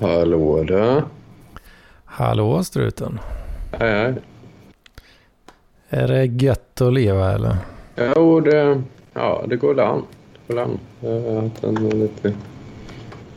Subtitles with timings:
[0.00, 1.04] Hallå där.
[2.04, 3.20] Hallå struten.
[3.72, 4.14] Hej, hej.
[5.88, 7.56] Är det gött att leva eller?
[7.96, 8.82] Jo, det,
[9.12, 10.02] ja, det går an.
[10.46, 10.78] Det går an.
[11.00, 12.34] Jag har haft en lite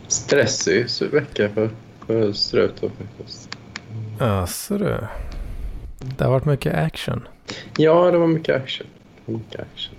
[0.07, 1.69] stressig vecka för,
[2.07, 3.57] för struten faktiskt.
[4.19, 4.97] Jaså du.
[6.17, 7.27] Det har varit mycket action.
[7.77, 8.87] Ja, det var mycket action.
[9.25, 9.95] Mycket action.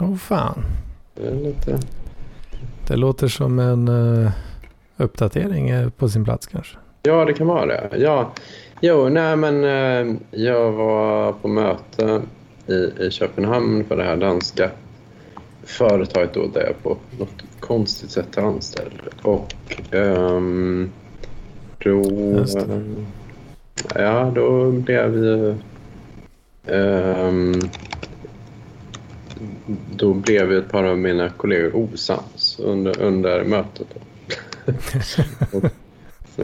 [0.00, 0.64] Åh oh, fan.
[1.14, 1.80] Det lite...
[2.86, 4.30] Det låter som en uh,
[5.00, 6.76] uppdatering eh, på sin plats kanske.
[7.02, 7.90] Ja, det kan vara det.
[7.98, 8.32] Ja.
[8.80, 12.22] Jo, nej men uh, jag var på möte
[12.66, 14.70] i, i Köpenhamn för det här danska
[15.64, 19.00] företaget då där jag på något konstigt sätt är anställd.
[19.22, 19.54] Och
[19.92, 20.90] um,
[21.78, 22.04] då...
[23.94, 25.54] Ja, då blev ju...
[26.66, 27.60] Um,
[29.96, 33.86] då blev ju ett par av mina kollegor osams under, under mötet.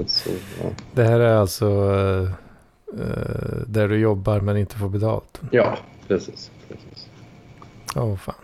[0.07, 0.31] Så,
[0.63, 0.71] ja.
[0.95, 2.31] Det här är alltså uh,
[3.67, 5.41] där du jobbar men inte får betalt?
[5.51, 5.79] Ja,
[6.09, 6.51] precis.
[6.69, 7.09] precis.
[7.97, 8.35] Åh oh, fan.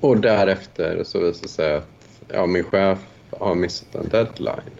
[0.00, 1.88] Och därefter så visade det sig att
[2.28, 2.98] ja, min chef
[3.30, 4.70] har missat en deadline.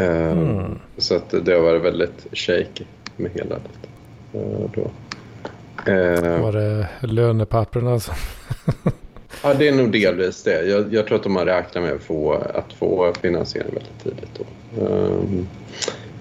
[0.00, 0.78] Uh, mm.
[0.96, 2.84] Så att det har varit väldigt shaky
[3.16, 3.88] med hela detta.
[4.38, 4.90] Uh, då.
[5.92, 8.14] Uh, var det lönepapperna som...
[9.42, 10.64] ja, det är nog delvis det.
[10.64, 14.38] Jag, jag, tror att de har räknat med att få, att få finansiering väldigt tidigt.
[14.38, 14.84] Då.
[14.84, 15.48] Um,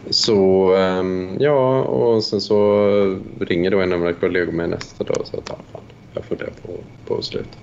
[0.09, 5.17] så um, ja, och sen så ringer då en av mina kollegor mig nästa dag
[5.19, 5.81] och säger att ah, fan,
[6.13, 6.71] jag funderar på,
[7.07, 7.57] på att sluta.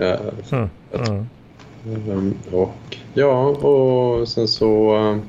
[0.00, 0.20] Uh,
[0.52, 0.68] mm.
[0.94, 1.26] Mm.
[2.10, 5.20] Um, och ja, och sen så...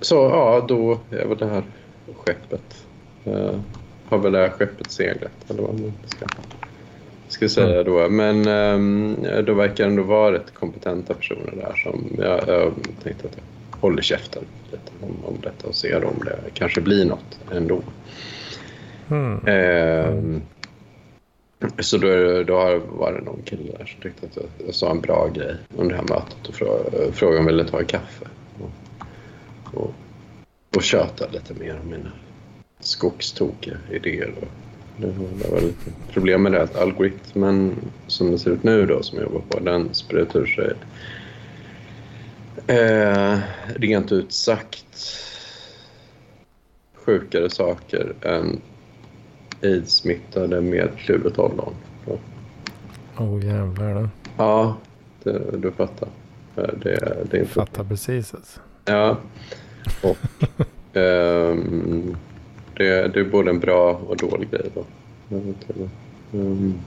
[0.00, 1.62] Så ja, då är väl det här
[2.16, 2.86] skeppet...
[3.26, 3.60] Uh,
[4.08, 6.26] har väl det här skeppet seglat, eller vad man ska,
[7.28, 8.08] ska säga då.
[8.08, 12.72] Men um, då verkar det ändå vara rätt kompetenta personer där som jag, jag
[13.02, 17.04] tänkte att jag håller käften lite om, om detta och ser om det kanske blir
[17.04, 17.82] något ändå.
[19.10, 19.46] Mm.
[20.08, 20.42] Um,
[21.78, 25.00] så då, då var det någon kille där som tyckte att jag, jag sa en
[25.00, 28.26] bra grej under det här mötet och frågade, frågade om jag ville ta en kaffe.
[28.60, 28.70] Och,
[29.74, 29.94] och,
[30.76, 32.12] och köta lite mer om mina
[32.80, 34.32] skogstokiga idéer.
[34.40, 34.48] Och
[34.98, 37.74] det, var lite problem med det att algoritmen
[38.06, 40.72] som det ser ut nu då som jag jobbar på, den sprutar ur sig
[42.66, 43.38] eh,
[43.76, 44.84] rent ut sagt
[46.94, 48.60] sjukare saker än
[49.62, 51.74] aids-smittade med kluvet ollon.
[52.06, 52.16] Åh
[53.34, 54.08] oh, jävlar du.
[54.36, 54.76] Ja,
[55.22, 56.08] det, du fattar.
[56.54, 56.72] Det,
[57.30, 58.60] det är inte fattar precis alltså.
[58.84, 59.16] Ja.
[60.02, 60.16] Och
[60.96, 62.16] um,
[62.78, 64.84] det, det, är både en bra och dålig grej då.
[66.32, 66.80] Um,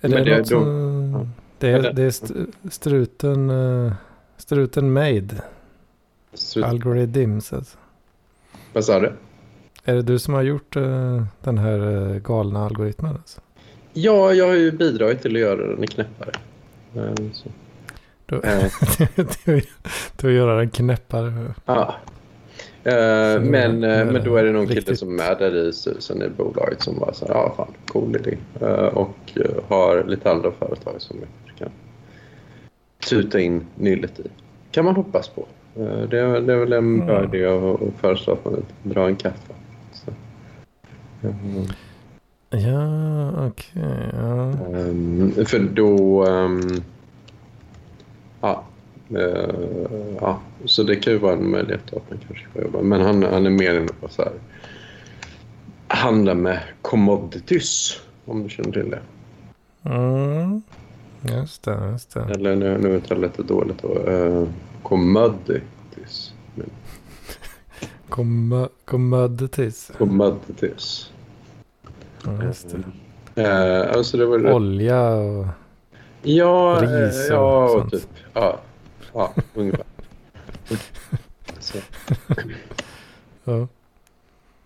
[0.00, 1.26] är det, det, något som, ja.
[1.58, 3.92] det, är, det är struten, uh,
[4.36, 5.42] struten made?
[6.34, 6.64] Strut.
[6.64, 7.78] Algorithms alltså.
[8.72, 9.12] Vad sa du?
[9.84, 13.16] Är det du som har gjort uh, den här uh, galna algoritmen?
[13.16, 13.40] Alltså?
[13.92, 16.32] Ja, jag har ju bidragit till att göra den knäppare.
[16.96, 17.48] Uh, så.
[18.26, 18.40] Du,
[20.16, 21.54] du göra den knäppare?
[21.64, 21.94] Ja.
[22.86, 24.84] Uh, men, men då är det någon riktigt.
[24.84, 28.36] kille som är där i styrelsen i bolaget som bara säger ja fan, cool idé.
[28.92, 31.70] och har lite andra företag som vi kan
[33.08, 34.22] tuta in nyllet i.
[34.70, 35.46] Kan man hoppas på.
[35.74, 37.34] Det är, det är väl en bra mm.
[37.34, 39.54] idé att föreslå att man drar en kaffe.
[41.22, 41.66] Mm.
[42.50, 43.82] Ja, okej.
[43.82, 44.52] Okay, ja.
[44.78, 46.24] Um, för då...
[46.26, 46.82] Um,
[48.40, 48.64] ja,
[49.10, 52.82] uh, ja, så det kan ju vara en möjlighet att man kanske får jobba.
[52.82, 54.32] Men han, han är mer än att så här,
[55.88, 59.00] handla med commodities, om du känner till det.
[59.90, 60.62] Mm.
[61.28, 62.20] Just det, just det.
[62.20, 64.10] Eller nu, nu är det lite dåligt då.
[64.10, 64.48] Uh,
[64.82, 66.32] commodities.
[68.84, 69.90] commodities.
[69.98, 71.12] Commodities.
[72.24, 72.74] Ja, just
[73.34, 73.42] det.
[73.42, 75.46] Uh, alltså det var Olja och
[76.22, 78.08] ja, ris och, ja, och typ.
[78.32, 78.60] Ja,
[79.12, 79.83] ja ungefär.
[81.58, 81.78] Så.
[83.44, 83.68] ja.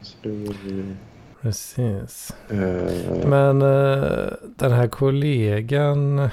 [0.01, 0.97] Så det
[1.43, 2.35] Precis.
[2.53, 6.29] Uh, Men uh, den här kollegan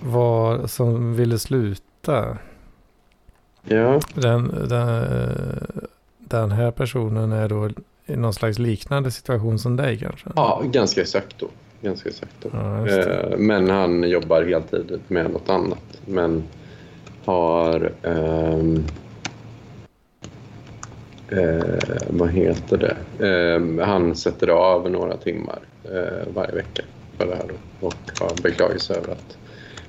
[0.00, 2.38] var, som ville sluta.
[3.64, 4.00] Ja.
[4.14, 5.06] Den, den,
[6.18, 7.70] den här personen är då
[8.08, 10.30] i någon slags liknande situation som dig kanske?
[10.36, 11.48] Ja, ganska exakt då.
[11.82, 12.48] Ganska exakt då.
[12.52, 16.00] Ja, eh, men han jobbar heltid med något annat.
[16.06, 16.44] Men
[17.24, 17.92] har...
[18.02, 18.58] Eh,
[21.38, 22.96] eh, vad heter det?
[23.28, 26.82] Eh, han sätter av några timmar eh, varje vecka
[27.16, 27.86] för det här då.
[27.86, 29.38] Och har beklagat sig över att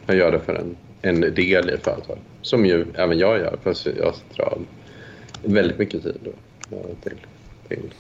[0.08, 2.24] Han gör det för en, en del i företaget.
[2.42, 4.66] Som ju även jag gör, fast jag sitter av
[5.44, 6.32] väldigt mycket tid då,
[7.04, 7.18] till,
[7.68, 7.94] till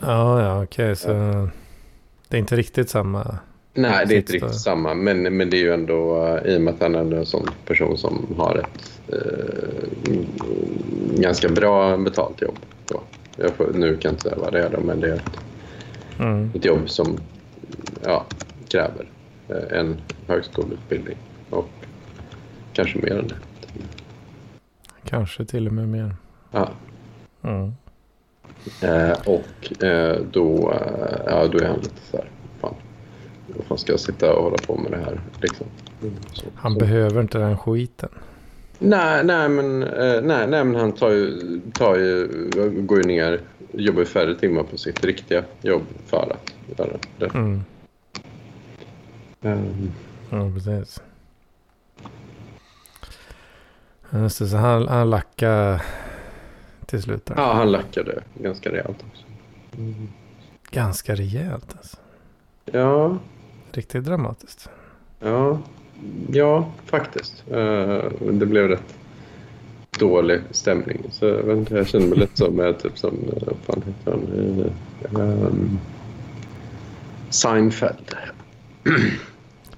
[0.00, 0.84] Ja, ja, okej.
[0.84, 1.48] Okay, så ja.
[2.28, 3.38] det är inte riktigt samma
[3.74, 4.94] Nej, det är inte riktigt samma.
[4.94, 7.46] Men, men det är ju ändå, uh, i och med att han är en sån
[7.66, 10.22] person som har ett uh,
[11.20, 12.58] ganska bra betalt jobb.
[12.86, 13.00] Då.
[13.36, 15.38] Jag får, nu kan jag inte säga vad det är då, men det är ett,
[16.18, 16.50] mm.
[16.54, 17.18] ett jobb som
[18.04, 18.26] ja,
[18.68, 19.06] kräver
[19.50, 19.96] uh, en
[20.26, 21.16] högskoleutbildning
[21.50, 21.68] och
[22.72, 23.36] kanske mer än det.
[25.04, 26.16] Kanske till och med mer.
[26.50, 26.68] Ja.
[27.44, 27.72] Mm.
[29.26, 29.72] och
[30.32, 30.74] då,
[31.26, 32.26] ja, då är han lite så här
[33.56, 35.20] varför ska jag sitta och hålla på med det här?
[35.40, 35.66] Liksom.
[36.32, 36.78] Så, han så.
[36.78, 38.08] behöver inte den skiten.
[38.78, 42.28] Nej, nej, men, eh, nej, nej, men han tar ju, tar ju,
[42.80, 43.40] går ju ner,
[43.72, 47.34] jobbar ju färre timmar på sitt riktiga jobb för att göra det.
[47.34, 47.62] Mm.
[49.42, 49.92] Um.
[50.30, 51.02] Ja, precis.
[54.12, 55.80] Just det, så han, han lackade
[56.86, 57.26] till slut?
[57.26, 57.34] Där.
[57.36, 59.24] Ja, han lackade ganska rejält också.
[59.76, 60.08] Mm.
[60.70, 61.96] Ganska rejält alltså?
[62.64, 63.18] Ja,
[63.72, 64.68] Riktigt dramatiskt.
[65.20, 65.58] Ja,
[66.32, 67.44] ja faktiskt.
[67.50, 68.02] Uh,
[68.32, 68.94] det blev rätt
[69.98, 71.02] dålig stämning.
[71.10, 73.82] Så jag, vet inte, jag känner mig lite som, med, typ som, vad uh, fan
[73.86, 75.30] heter han?
[75.30, 75.78] Um,
[77.30, 78.16] Seinfeld.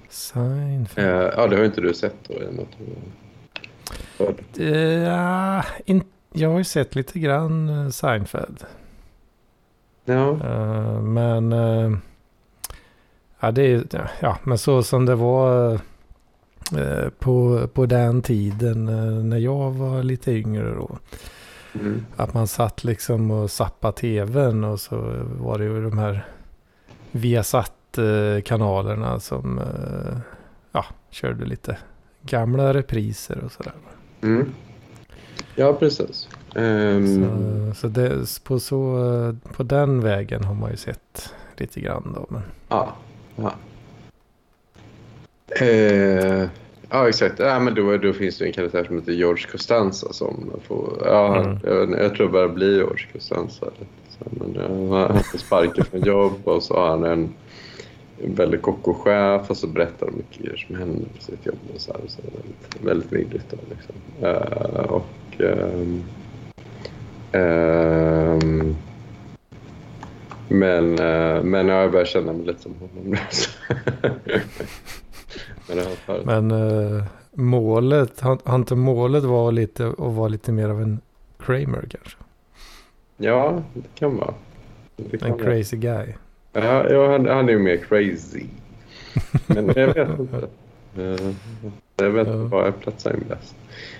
[0.09, 1.07] Seinfeld?
[1.07, 2.33] Uh, ja, det har inte du sett då?
[4.63, 6.03] Ja, in,
[6.33, 8.63] jag har ju sett lite grann Seinfeld.
[10.05, 10.33] Ja.
[11.01, 11.53] men
[13.39, 15.73] Ja, det är, ja, men så som det var
[16.77, 20.97] eh, på, på den tiden eh, när jag var lite yngre då.
[21.73, 22.05] Mm.
[22.15, 26.25] Att man satt liksom och zappade tvn och så var det ju de här
[27.11, 30.17] Viasat-kanalerna som eh,
[30.71, 31.77] ja, körde lite
[32.21, 33.73] gamla repriser och sådär.
[34.21, 34.53] Mm.
[35.55, 36.29] Ja, precis.
[36.55, 37.73] Um...
[37.73, 42.25] Så, så, det, på, så på den vägen har man ju sett lite grann då.
[42.29, 42.41] Men...
[42.69, 42.93] Ja,
[43.35, 43.53] Ja.
[45.61, 46.47] Eh,
[46.89, 47.39] ja, exakt.
[47.39, 51.01] Ja, men då, då finns det en karaktär som heter George Costanza som får...
[51.05, 51.59] Ja, mm.
[51.63, 53.65] jag, jag tror bara blir George Costanza.
[54.19, 57.33] Men, ja, han får sparken från jobb och så har han en
[58.17, 61.59] väldigt kocko chef och så berättar de mycket som händer på sitt jobb.
[61.75, 63.45] Och så här, så väldigt, väldigt vidrigt.
[63.49, 63.95] Då, liksom.
[64.23, 65.05] Uh, och...
[65.39, 66.03] Um,
[67.33, 67.84] um,
[70.59, 73.17] men, uh, men jag börjar känna mig lite som honom.
[76.25, 80.99] men uh, målet, har inte målet var lite att vara lite mer av en
[81.45, 82.17] Kramer kanske?
[83.17, 84.33] Ja, det kan vara.
[84.95, 85.45] Det kan en vara.
[85.45, 86.07] crazy guy.
[86.53, 88.45] Ja, ja han, han är ju mer crazy.
[89.47, 90.47] Men jag vet inte.
[90.97, 91.31] Uh,
[91.97, 93.55] jag vet inte var jag platsar in bäst.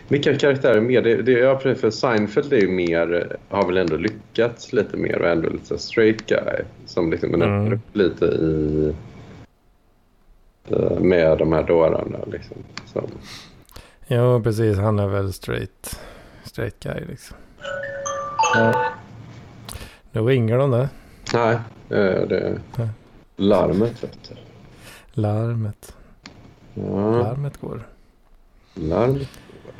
[0.07, 1.01] Vilka karaktärer mer?
[1.01, 5.27] Det, det, jag för Seinfeld är ju mer, har väl ändå lyckats lite mer och
[5.27, 6.61] ändå lite straight guy.
[6.85, 7.41] Som liksom mm.
[7.41, 8.93] öppnar upp lite i
[10.69, 12.19] eh, med de här dårarna.
[12.31, 13.07] Liksom, som.
[14.07, 14.77] Ja, precis.
[14.77, 15.99] Han är väl straight,
[16.43, 17.37] straight guy liksom.
[18.55, 18.85] Ja.
[20.11, 20.89] Nu ringer de där.
[21.33, 21.55] Nej,
[21.89, 22.89] eh, det är
[23.35, 24.03] larmet.
[24.03, 24.35] Vet du.
[25.21, 25.95] Larmet.
[26.75, 27.11] Ja.
[27.11, 27.87] Larmet går.
[28.73, 29.29] Larmet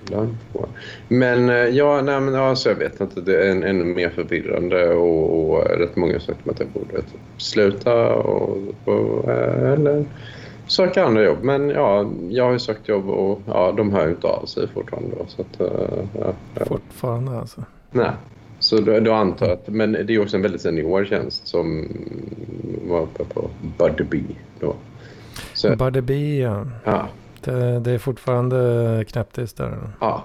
[0.10, 0.68] larm på.
[1.08, 3.22] Men eh, ja, nej, men, alltså, jag vet inte.
[3.22, 7.02] Det är en, ännu mer förvirrande och, och rätt många har sagt att jag borde
[7.38, 10.06] sluta och, och, eh, eller
[10.68, 11.38] söka andra jobb.
[11.42, 14.68] Men ja, jag har ju sökt jobb och ja, de hör ju inte av sig
[14.68, 15.16] fortfarande.
[15.18, 16.66] Då, så att, eh, ja, ja.
[16.66, 17.64] Fortfarande alltså?
[17.92, 18.12] Nej.
[18.60, 21.88] Så då, då antar jag att, men det är också en väldigt senior tjänst som
[22.88, 24.20] var uppe på Buddy B
[24.60, 24.75] då.
[25.54, 26.65] Så, Buddy B ja.
[26.84, 27.08] ja.
[27.42, 29.77] Det, det är fortfarande knäpptyst där.
[30.00, 30.24] Ja.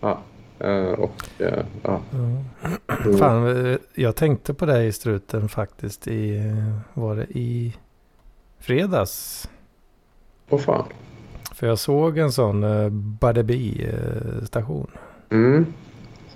[0.00, 0.18] ja.
[0.64, 2.00] Uh, och uh, ja.
[2.12, 3.18] Mm.
[3.18, 6.52] Fan, jag tänkte på det i struten faktiskt i,
[6.94, 7.76] var det i
[8.58, 9.48] fredags?
[10.48, 10.84] Åh oh, fan.
[11.54, 13.86] För jag såg en sån uh, Buddy
[14.44, 14.90] station.
[15.30, 15.66] Mm,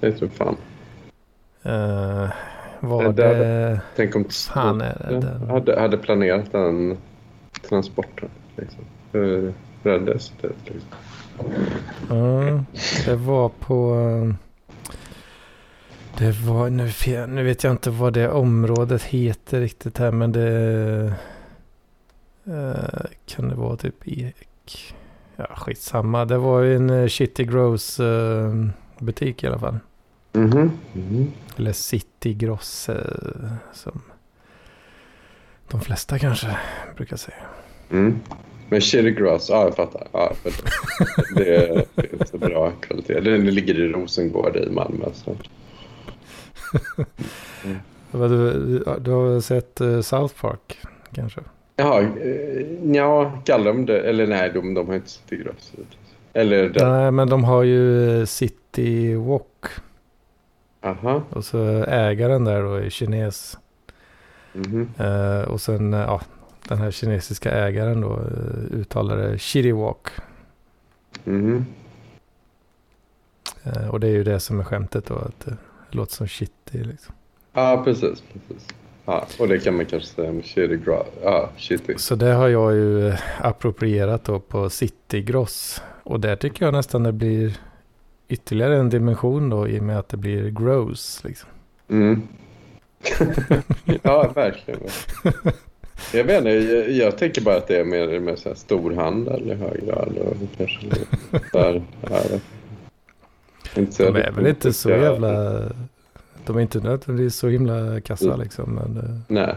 [0.00, 0.56] säg typ fan.
[1.66, 2.30] Uh,
[2.80, 3.12] var det...
[3.12, 5.50] det tänk om fan är det, den?
[5.50, 6.96] Hade, hade planerat den
[7.68, 8.28] transporten.
[8.56, 8.84] Liksom
[9.84, 10.32] räddades.
[10.64, 10.88] Liksom.
[12.08, 12.64] Ja,
[13.04, 13.94] det var på...
[16.18, 16.90] Det var, nu,
[17.26, 21.14] nu vet jag inte vad det området heter riktigt här men det...
[22.48, 24.94] Uh, kan det vara typ Ek?
[25.36, 26.24] Ja, skitsamma.
[26.24, 28.00] Det var ju en uh, Shitty Gross
[28.98, 29.78] butik i alla fall.
[30.32, 30.70] Mm -hmm.
[30.92, 31.26] Mm -hmm.
[31.56, 32.90] Eller City Gross
[33.72, 34.02] som
[35.74, 36.56] de flesta kanske
[36.96, 37.36] brukar säga.
[37.90, 38.20] Mm.
[38.68, 40.06] Men Chili Gross, ja jag fattar.
[40.12, 43.20] Ja, för det, det, är, det är så bra kvalitet.
[43.20, 45.04] Den ligger i Rosengård i Malmö.
[45.14, 45.36] Så.
[47.64, 47.78] Mm.
[48.30, 50.78] Du, du har sett uh, South Park
[51.12, 51.40] kanske?
[51.76, 54.00] Jaha, eh, ja, kallar de det?
[54.00, 55.72] Eller nej, de, de har inte City Gross.
[56.32, 59.64] Eller Nej, men de har ju eh, City Walk.
[60.82, 61.22] Aha.
[61.30, 63.58] Och så ägaren där då är kines.
[64.54, 65.42] Mm -hmm.
[65.42, 66.20] uh, och sen, ja,
[66.68, 70.08] den här kinesiska ägaren då uh, uttalar det Shitty Walk.
[71.24, 71.64] Mm
[73.64, 73.88] -hmm.
[73.88, 75.56] och det är ju det som är skämtet då, att det
[75.90, 77.14] låter som shitty liksom.
[77.52, 78.22] Ja, precis.
[78.32, 78.68] precis.
[79.04, 81.06] Ja, och det kan man kanske säga Shitty Gross.
[81.22, 81.94] Ja, shitty.
[81.96, 85.82] Så det har jag ju approprierat då på City Gross.
[86.02, 87.58] Och där tycker jag nästan det blir
[88.28, 91.48] ytterligare en dimension då i och med att det blir gross liksom.
[91.88, 92.22] Mm.
[94.02, 94.80] Ja, verkligen.
[96.12, 99.50] Jag vet inte, jag, jag, tänker bara att det är mer med så här storhandel
[99.50, 100.18] i hög grad.
[100.18, 100.86] Och kanske
[101.52, 102.40] där, här.
[103.76, 105.62] Inte De är väl inte så jävla...
[106.46, 108.40] De är inte nödvändigtvis så himla kassa mm.
[108.40, 108.74] liksom.
[108.74, 109.54] Men eh, Nej.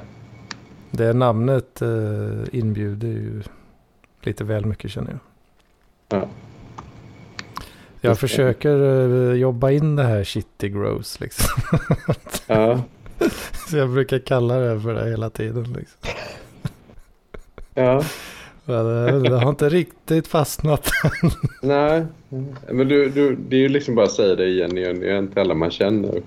[0.92, 3.44] det namnet uh, inbjuder ju
[4.22, 5.20] lite väl mycket känner jag.
[6.20, 6.27] Ja.
[8.01, 11.62] Jag försöker uh, jobba in det här shitty gross liksom.
[12.48, 12.84] ja.
[13.70, 16.12] Så jag brukar kalla det för det hela tiden liksom.
[17.74, 18.04] Ja.
[18.66, 20.90] Men det har inte riktigt fastnat.
[21.62, 22.06] Nej,
[22.72, 25.00] men du, du, det är ju liksom bara att säga det igen igen.
[25.00, 26.22] Det är inte alla man känner.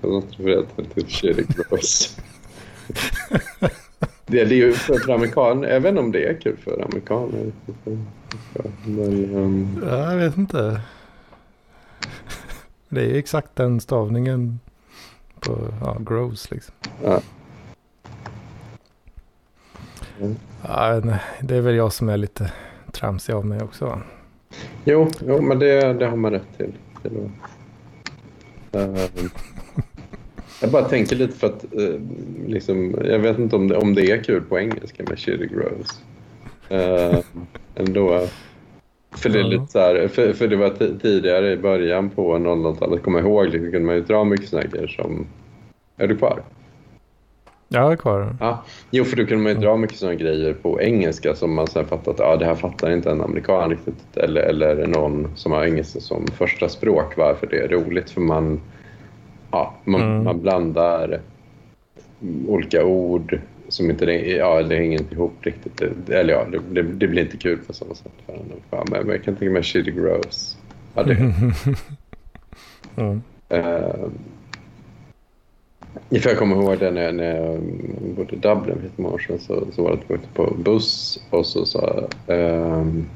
[0.94, 2.16] Till shitty gross.
[4.26, 6.85] Det, det är ju för, för amerikaner, jag vet inte om det är kul för
[6.85, 7.52] amerikaner.
[8.85, 9.85] Men, um...
[9.90, 10.80] ja, jag vet inte.
[12.88, 14.61] Det är ju exakt den stavningen
[15.40, 16.75] på ja, gross liksom.
[17.04, 17.20] Ja.
[20.20, 20.37] Mm.
[20.62, 21.02] Ja,
[21.40, 22.52] det är väl jag som är lite
[22.92, 24.00] tramsig av mig också.
[24.85, 26.73] Jo, jo men det, det har man rätt till.
[27.02, 27.30] till
[28.80, 29.30] uh,
[30.61, 32.00] jag bara tänker lite för att uh,
[32.47, 36.02] liksom, jag vet inte om det, om det är kul på engelska med Chili Gross.
[36.70, 37.20] Uh,
[37.75, 38.26] ändå.
[39.16, 43.02] För det är lite så här, för, för det var tidigare i början på 00-talet,
[43.02, 45.26] kommer jag ihåg, liksom, kunde man ju dra mycket sådana grejer som...
[45.96, 46.42] Är du kvar?
[47.72, 48.36] Ja, jag är kvar.
[48.40, 48.64] Ja.
[48.90, 51.86] Jo, för då kunde man ju dra mycket sådana grejer på engelska som man sen
[51.86, 54.16] fattat att ja, det här fattar inte en amerikan riktigt.
[54.16, 58.10] Eller, eller någon som har engelska som första språk varför det är roligt.
[58.10, 58.60] För man,
[59.50, 60.24] ja, man, mm.
[60.24, 61.20] man blandar
[62.48, 63.40] olika ord
[63.70, 65.80] som inte ja, det hänger inte ihop riktigt.
[66.10, 69.36] eller ja, det, det, blir inte kul på samma sätt för en Men jag kan
[69.36, 70.56] tänka mig Shitty Gross.
[70.94, 71.14] Ja, det.
[72.96, 73.22] mm.
[73.52, 74.10] Uh,
[76.30, 77.60] jag kommer ihåg det när, när jag
[78.16, 81.46] bodde i Dublin för ett många år sedan så, så var det på buss och
[81.46, 83.06] så sa um,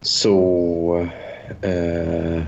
[0.00, 1.08] så
[1.64, 2.42] uh,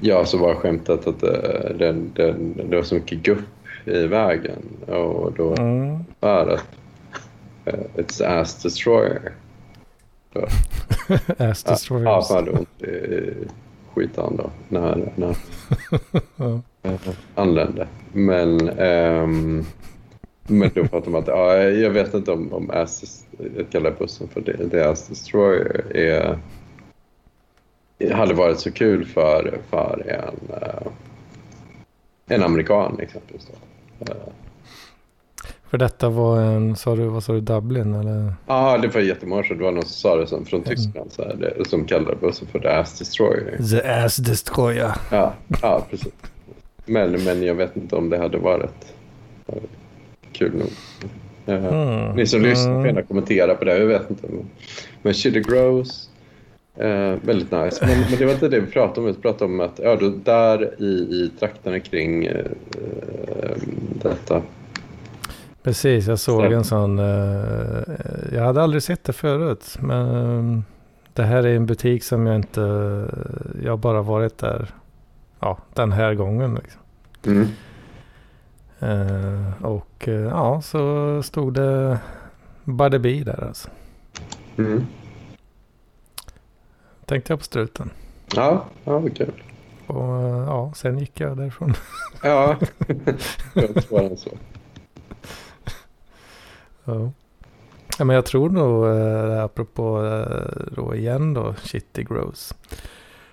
[0.00, 3.44] ja, så var skämtet att uh, den, den, det var så mycket gupp
[3.84, 6.04] i vägen och då mm.
[6.20, 6.66] är att
[7.66, 9.32] uh, it's ass destroyer.
[11.38, 12.04] ass destroyer.
[12.04, 13.34] Ja, ja, hade ont i
[13.94, 15.36] skiten då när, när
[16.82, 16.98] ja.
[17.34, 17.86] anlände.
[18.12, 19.64] Men, um,
[20.46, 24.28] men då pratade man att ja, jag vet inte om, om Assis, jag kallar bussen
[24.28, 26.38] för det, det Ass Destroyer är,
[28.12, 30.92] hade varit så kul för, för en, uh,
[32.26, 33.46] en amerikan exempelvis.
[33.46, 34.14] Då.
[35.74, 38.34] För detta var en, sa du, vad sa du, Dublin eller?
[38.46, 39.58] Ja, det var jättemånga år sedan.
[39.58, 40.76] Det var någon som sa det som, från mm.
[40.76, 43.58] Tyskland så här, det, som kallade bussen för The Ass Destroyer.
[43.70, 44.92] The Ass Destroyer.
[45.10, 46.12] Ja, ja precis.
[46.86, 48.94] Men, men jag vet inte om det hade varit
[50.32, 50.70] kul nog.
[51.46, 52.16] Mm.
[52.16, 52.50] Ni som mm.
[52.50, 53.78] lyssnar får gärna kommentera på det.
[53.78, 54.26] Jag vet inte.
[54.28, 54.44] Men,
[55.02, 56.10] men Chili Grows.
[56.76, 57.86] Eh, väldigt nice.
[57.86, 59.06] Men, men, det var inte det vi pratade om.
[59.06, 63.56] Vi pratade om att ja, då, där i, i trakterna kring eh, eh
[64.02, 64.42] detta
[65.64, 66.98] Precis, jag såg en sån.
[66.98, 67.82] Uh,
[68.32, 69.76] jag hade aldrig sett det förut.
[69.80, 70.64] Men um,
[71.12, 72.60] det här är en butik som jag inte...
[73.62, 74.68] Jag har bara varit där
[75.40, 76.58] ja, den här gången.
[76.62, 76.80] Liksom.
[77.26, 77.48] Mm.
[78.82, 81.98] Uh, och uh, ja, så stod det
[82.64, 83.68] Buddy där alltså.
[84.58, 84.86] Mm.
[87.06, 87.90] Tänkte jag på struten.
[88.34, 89.42] Ja, ja vad kul.
[89.86, 90.04] Och
[90.48, 91.74] ja, sen gick jag därifrån.
[92.22, 92.56] ja,
[93.54, 94.30] det var så.
[96.84, 97.12] Ja.
[97.98, 102.54] ja men jag tror nog, eh, apropå eh, då igen då, Shitty Gross.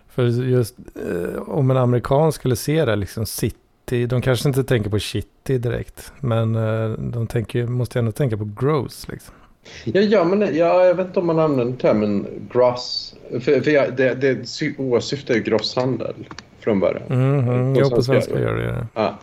[0.07, 4.05] För just eh, om en amerikan skulle se det liksom City.
[4.05, 6.13] De kanske inte tänker på shitty direkt.
[6.19, 9.35] Men eh, de tänker, måste ändå tänka på gross liksom.
[9.83, 13.15] Ja, ja, men ja, jag vet inte om man använder termen gross.
[13.31, 16.15] För, för jag, det, det sy- åsyftar ju grosshandel
[16.59, 17.03] från början.
[17.09, 18.87] Mhm, På Jo, på svenska, gör det det.
[18.93, 19.17] Ja.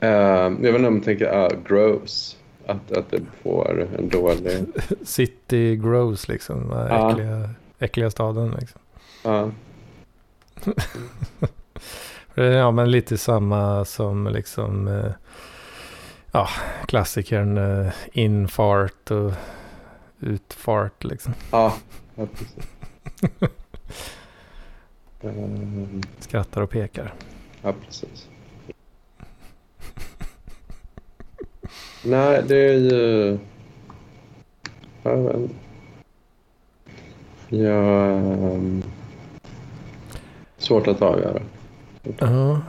[0.00, 2.36] Eh, jag vet inte om man tänker ah, gross.
[2.66, 4.64] Att, att det får en dålig...
[5.04, 6.70] City gross liksom.
[6.70, 7.10] Ja.
[7.10, 8.80] Äckliga, äckliga staden liksom.
[9.24, 9.50] Ja.
[12.34, 14.88] Ja, men lite samma som liksom...
[14.88, 15.10] eh,
[16.36, 16.48] Ja,
[16.86, 19.32] klassikern eh, infart och
[20.20, 21.34] utfart liksom.
[21.52, 21.74] Ja,
[22.14, 22.68] ja precis.
[26.18, 27.14] Skrattar och pekar.
[27.62, 28.28] ja, precis.
[32.04, 33.38] Nej, det är ju...
[35.02, 35.54] Jag vet inte.
[37.48, 38.82] Ja, ehm,
[40.58, 41.42] svårt att avgöra.
[42.18, 42.60] Ja,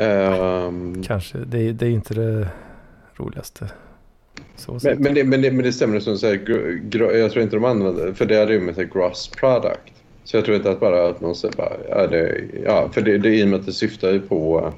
[0.00, 1.38] Ehm, kanske.
[1.38, 2.48] Det, är- det är inte det
[3.16, 3.70] roligaste.
[4.82, 6.38] Men, men, det, men, det, men det stämmer som säger.
[6.90, 9.92] gr- Jag tror inte de använder För det är ju med sig gross product.
[10.24, 11.72] Så jag tror inte att bara att någon säger bara...
[11.88, 14.72] Ja, det, ja för det, det är i och med att det syftar ju på...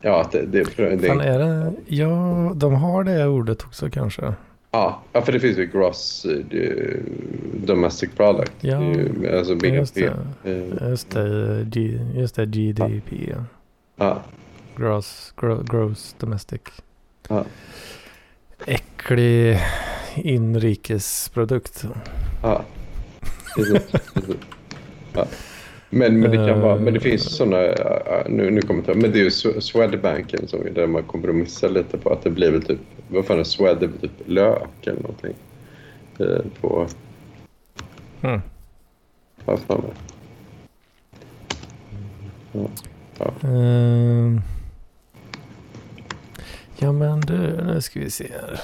[0.00, 0.42] Ja, att det...
[0.46, 1.72] det, det Fan, är det?
[1.86, 4.34] Ja, de har det ordet också kanske.
[4.70, 6.96] Ja, ja, för det finns ju gross eh,
[7.66, 8.52] domestic product.
[8.60, 9.76] Ja, ju, alltså BNP.
[9.76, 10.12] just det.
[10.44, 13.12] Eh, Just det, G, just det GDP.
[13.30, 13.44] Ja.
[13.96, 14.22] Ja,
[14.76, 16.60] Gross, gro, gross domestic.
[17.28, 17.44] Ja.
[18.66, 19.58] Äcklig
[20.16, 21.84] inrikesprodukt.
[22.42, 22.62] ja.
[23.56, 24.36] Precis, precis.
[25.12, 25.26] Ja.
[25.90, 27.02] Men, men det kan vara, men det Eh.
[27.02, 27.56] finns sådana,
[28.28, 31.98] nu, nu kommer jag men det är ju Swe- Swedbanken som där man kompromissar lite
[31.98, 35.00] på att det blir väl typ, vad fan är Swed, det blir typ lök eller
[35.00, 35.34] någonting.
[36.18, 36.86] Eh, på,
[38.22, 38.40] Mm.
[39.44, 39.90] vad fan var
[42.52, 42.58] det?
[42.58, 42.68] Ehm.
[46.76, 48.60] Ja men du, nu ska vi se här.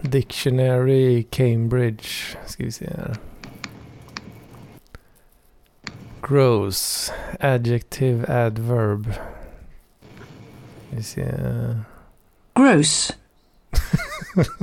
[0.00, 2.08] Dictionary Cambridge.
[2.46, 3.16] Ska vi se här.
[6.22, 7.12] Gross.
[7.40, 9.12] Adjective adverb.
[10.90, 11.80] Vi ser.
[12.54, 13.16] gross,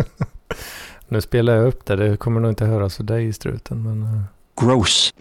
[1.07, 1.95] Nu spelar jag upp det.
[1.95, 3.83] Det kommer nog inte höras för dig i struten.
[3.83, 4.21] Men eh,
[4.61, 5.13] gross,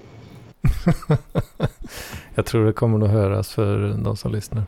[2.35, 4.63] jag tror det kommer nog höras för de som lyssnar.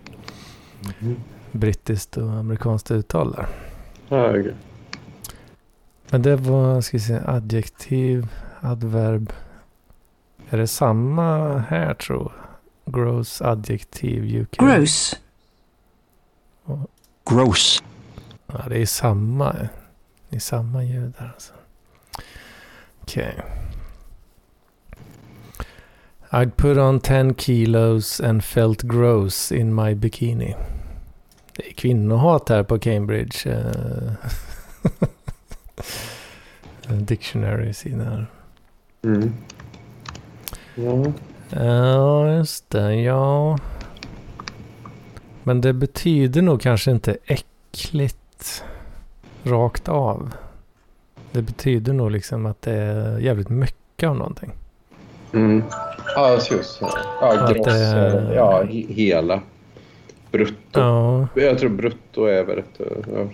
[1.53, 3.47] Brittiskt och amerikanskt uttal där.
[4.09, 4.55] Ja, okej.
[6.11, 8.29] Men det var, ska vi se, adjektiv,
[8.61, 9.33] adverb.
[10.51, 12.95] Är det samma här tror jag?
[12.95, 14.57] Gross, adjektiv, UK.
[14.59, 15.17] gross,
[17.31, 17.83] gross,
[18.53, 19.53] Ja, det är samma.
[20.29, 21.53] Det är samma ljud där alltså.
[23.03, 23.43] Okej.
[26.31, 30.55] I'd put on 10 kilos and felt gross in my bikini.
[31.57, 33.51] Det är kvinnohat här på Cambridge.
[33.51, 34.13] eh.
[36.99, 38.27] Dictionary-sidan här.
[39.05, 39.33] Mm.
[40.75, 41.13] Ja.
[41.65, 42.95] Ja, just det.
[42.95, 43.59] Ja.
[45.43, 48.65] Men det betyder nog kanske inte äckligt
[49.45, 50.35] rakt av.
[51.33, 54.53] Det betyder nog liksom att det är jävligt mycket av någonting.
[55.33, 55.63] Mm.
[56.15, 56.79] Ja, just.
[57.21, 57.65] Ja, gross.
[57.67, 59.41] det- Ja, he- hela.
[60.31, 60.81] Brutto.
[60.81, 62.81] Ja, Jag tror brutto är väl rätt.
[63.13, 63.29] Ja.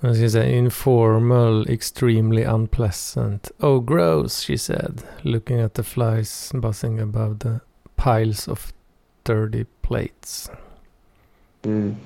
[0.00, 3.50] jag ska säga informal, extremely unpleasant.
[3.58, 7.58] Oh gross, she said, looking at the flies buzzing above the
[7.94, 8.72] piles of
[9.22, 10.50] dirty plates.
[11.62, 11.96] Mm.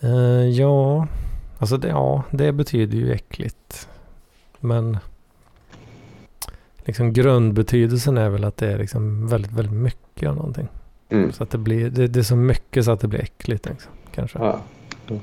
[0.00, 1.06] Eh, ja,
[1.58, 3.88] alltså det, ja, det betyder ju äckligt.
[4.60, 4.98] Men
[6.90, 10.68] liksom grundbetydelsen är väl att det är liksom väldigt, väldigt mycket av någonting.
[11.08, 11.32] Mm.
[11.32, 13.92] Så att det blir, det, det är så mycket så att det blir äckligt liksom,
[14.14, 14.38] kanske.
[14.38, 14.60] Ja.
[15.06, 15.16] Ja.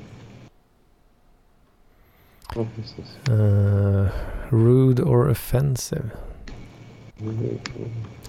[2.54, 2.66] Ja.
[3.32, 4.06] Eh,
[4.48, 6.10] rude or offensive.
[7.20, 7.58] Mm.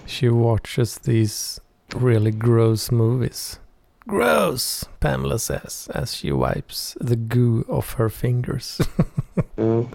[0.06, 1.60] She watches these
[1.96, 3.60] really gross movies.
[4.06, 8.80] Gross, Pamela says as she wipes the goo off her fingers.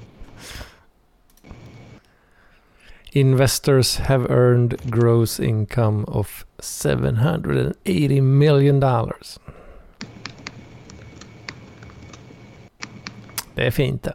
[3.15, 9.39] Investors have earned gross income of 780 million dollars.
[13.53, 14.13] Det är fint det.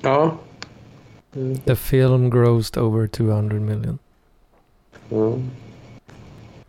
[0.00, 0.36] Ja.
[1.34, 1.58] Mm.
[1.58, 3.98] The film grossed over 200 million.
[5.08, 5.38] Ja.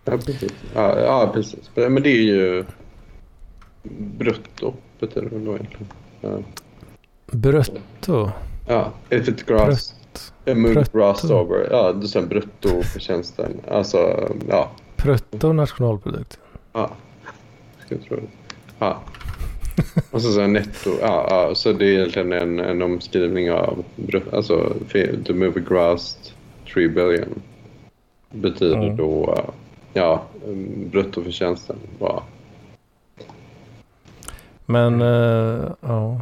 [0.06, 0.54] Ja, precis.
[0.74, 1.70] Ja, ja, precis.
[1.76, 2.66] Men det är ju
[4.18, 5.88] brutto betyder det då egentligen.
[6.22, 6.40] Ja.
[7.32, 8.32] Brutto.
[8.68, 8.92] ja.
[9.10, 10.03] If it gross, a
[10.46, 10.98] move Brutto.
[10.98, 11.68] grossed over.
[11.72, 13.62] Ja, du säger bruttoförtjänsten.
[13.72, 14.72] Alltså, ja.
[14.96, 16.40] Prutto nationalprodukt.
[16.74, 16.90] Ja,
[17.86, 18.22] ska jag tro det.
[18.80, 19.02] Ja.
[20.12, 23.84] Och så, så här netto, ja, ja, så det är egentligen en, en omskrivning av
[24.34, 24.74] alltså
[25.26, 26.34] the movie grossed
[26.74, 27.42] 3 billion.
[28.32, 28.96] Betyder Mm.
[28.96, 29.44] då,
[29.94, 30.24] ja,
[30.92, 32.24] bruttoförtjänsten var,
[34.66, 36.22] Men eh, ja.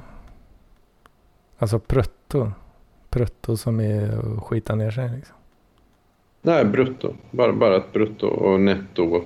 [1.59, 2.51] Alltså prutto.
[3.11, 5.35] Prutto som är att skita ner sig liksom.
[6.41, 9.23] nej brutto, bara, bara ett brutto och netto.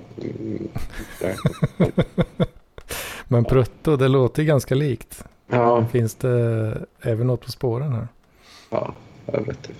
[3.28, 5.24] Men prutto, det låter ju ganska likt.
[5.46, 8.08] Ja, Finns det även något på spåren här?
[8.70, 8.94] ja,
[9.26, 9.72] jag vet inte.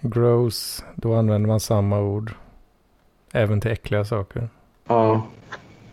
[0.00, 2.32] Gross, då använder man samma ord.
[3.32, 4.48] Även till äckliga saker.
[4.86, 5.26] Ja,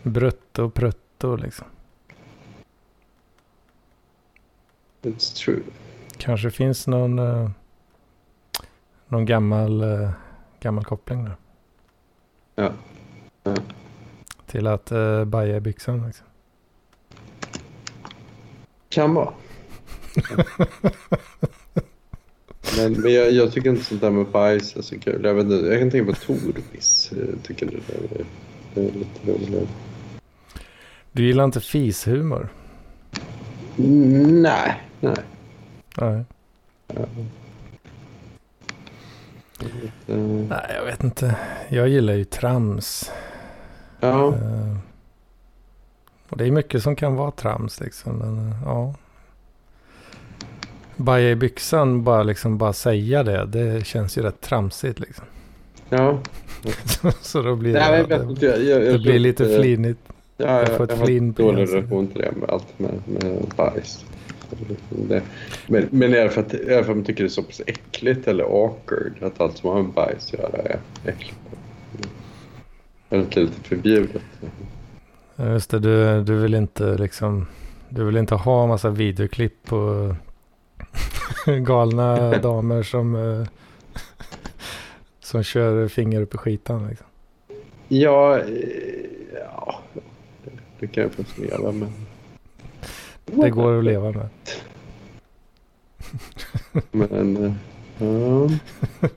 [0.03, 1.67] Brutto, prutto liksom.
[5.03, 5.61] it's true.
[6.19, 7.49] Kanske finns någon, eh,
[9.07, 10.09] någon gammal, eh,
[10.59, 11.35] gammal koppling där.
[12.55, 12.71] Ja.
[13.43, 13.55] Ja.
[14.45, 16.25] Till att uh, baja i byxan liksom.
[18.89, 19.33] Kan vara.
[22.77, 25.21] men men jag, jag tycker inte sånt där med bajs är så kul.
[25.23, 27.11] Jag, vet inte, jag kan tänka på Torbis.
[27.11, 28.25] Jag tycker det
[28.73, 29.69] det är lite roligt.
[31.11, 32.49] Du gillar inte fishumor?
[33.77, 35.15] Mm, nej, nej.
[36.01, 36.23] Nej.
[39.59, 40.15] Lite,
[40.49, 41.35] Nej, jag vet inte.
[41.69, 43.11] Jag gillar ju trams.
[43.99, 44.77] ja, Eh,
[46.29, 48.17] och det är mycket som kan vara trams liksom.
[48.17, 48.93] Men, eh, ja.
[50.95, 53.45] Baja i byxan, bara liksom bara säga det.
[53.45, 55.25] Det känns ju rätt tramsigt liksom.
[55.89, 56.19] ja.
[57.21, 58.45] Så då blir Nej, det, inte.
[58.45, 59.99] Jag, jag, jag det blir lite inte- flinigt.
[60.37, 64.05] Ja, jag jag, jag, har dålig relation till det med allt med, med bajs.
[64.89, 65.23] Det.
[65.67, 67.43] Men, men är det för att, är det för att man tycker det är så
[67.43, 71.39] pass äckligt eller awkward att allt som har med bajs att göra är äckligt?
[73.09, 74.21] Eller lite lite förbjudet?
[75.35, 77.47] Just det, du, du vill inte liksom.
[77.89, 80.15] Du vill inte ha massa videoklipp på
[81.45, 83.47] galna damer som eh,
[85.29, 86.87] som kör finger upp i skitan.
[86.87, 87.07] Liksom.
[87.87, 88.45] Ja, eh,
[89.33, 89.79] ja,
[90.79, 91.89] det kan jag faktiskt leva med.
[93.33, 94.29] Det går att leva med.
[96.91, 97.53] Men, eh,
[97.97, 98.49] ja,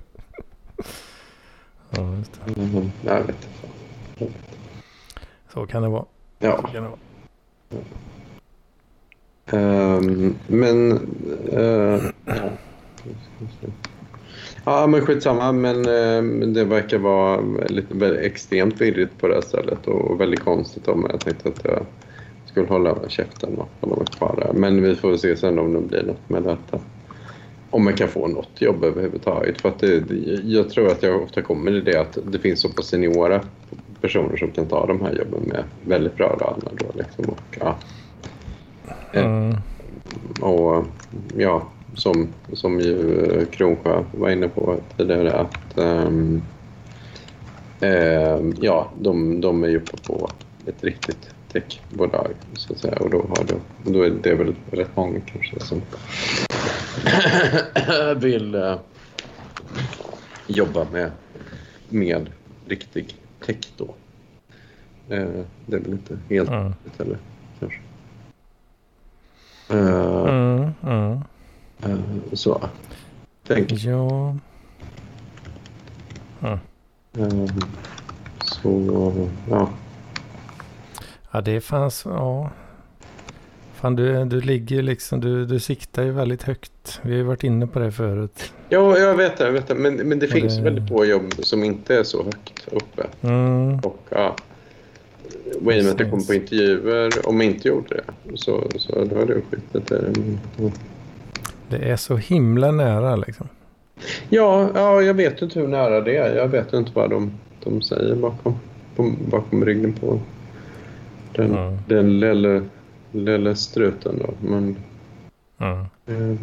[1.97, 2.61] Ja, just det.
[2.61, 3.29] mm, jag vet
[4.19, 4.33] inte.
[5.53, 6.05] Så kan det vara.
[6.39, 6.57] Ja.
[6.57, 6.99] Så kan det vara.
[9.47, 10.93] Ehm, men...
[11.53, 12.51] Uh, ja.
[14.65, 15.53] ja, men skitsamma.
[15.53, 20.21] Men uh, men det verkar vara lite väldigt extremt virrigt på det här stället och
[20.21, 21.87] väldigt konstigt om jag tänkte att jag
[22.53, 24.53] skulle hålla käften och hålla mig kvar där.
[24.53, 26.81] Men vi får se sen om det blir något med detta.
[27.71, 29.59] Om jag kan få något jobb överhuvudtaget.
[29.59, 32.61] För att det, det- jag tror att jag ofta kommer till det att det finns
[32.61, 33.41] så pass seniora
[34.01, 36.73] personer som kan ta de här jobben med väldigt bra löner.
[36.79, 37.25] Då, liksom.
[37.25, 37.79] och, ja,
[39.13, 39.57] Eh, Mm.
[40.41, 40.85] och
[41.37, 46.43] ja, som, som ju eh, Kronsjö var inne på tidigare att ehm,
[47.81, 50.31] ehm, ja, de, de är ju uppe på
[50.67, 54.97] ett riktigt techbolag så att säga och då, har det, då är det väl rätt
[54.97, 55.83] många kanske som
[58.21, 58.77] vill eh,
[60.47, 61.11] jobba med,
[61.89, 62.31] med
[62.67, 63.15] riktig
[63.47, 63.85] tech då.
[65.09, 65.29] Eh,
[65.67, 66.65] det är väl inte helt Mm.
[66.67, 67.19] rätt heller
[67.61, 67.79] kanske.
[69.69, 71.19] Eh, Mm, mm.
[71.83, 71.99] Eh,
[72.33, 72.69] Så.
[73.47, 73.73] Tänk.
[73.73, 74.37] Ja.
[76.43, 76.57] eh,
[78.45, 79.69] Så, ja.
[81.33, 82.51] Ja, det fanns, ja.
[83.75, 87.01] Fan, du, du ligger liksom, du, du siktar ju väldigt högt.
[87.03, 88.53] Vi har ju varit inne på det förut.
[88.69, 89.45] Ja, jag vet det.
[89.45, 89.75] Jag vet det.
[89.75, 93.07] Men, men det Och finns det- väldigt få jobb som inte är så högt uppe.
[93.23, 93.79] Mm.
[93.79, 94.37] Och ja,
[95.61, 99.33] med att jag kom på intervjuer, om jag inte gjorde det, så, så då hade
[99.33, 100.13] jag skitit det.
[100.57, 100.71] Ja.
[101.69, 103.49] Det är så himla nära liksom.
[104.29, 106.37] Ja, ja, jag vet inte hur nära det är.
[106.37, 107.33] Jag vet inte vad de,
[107.65, 108.59] de säger bakom,
[109.31, 110.21] bakom ryggen på
[111.35, 111.79] den, Mm.
[111.87, 112.65] den lille,
[113.13, 114.19] lille struten.
[114.19, 114.35] Då.
[114.49, 114.77] Men
[115.61, 115.81] Mm.
[116.07, 116.39] eh,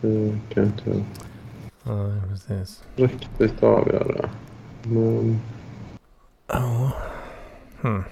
[0.00, 1.04] det kan inte
[1.82, 2.82] Ja, precis.
[2.96, 4.30] riktigt avgöra.
[4.82, 5.40] Men,
[6.52, 6.92] Ja.
[7.80, 8.04] Hmm.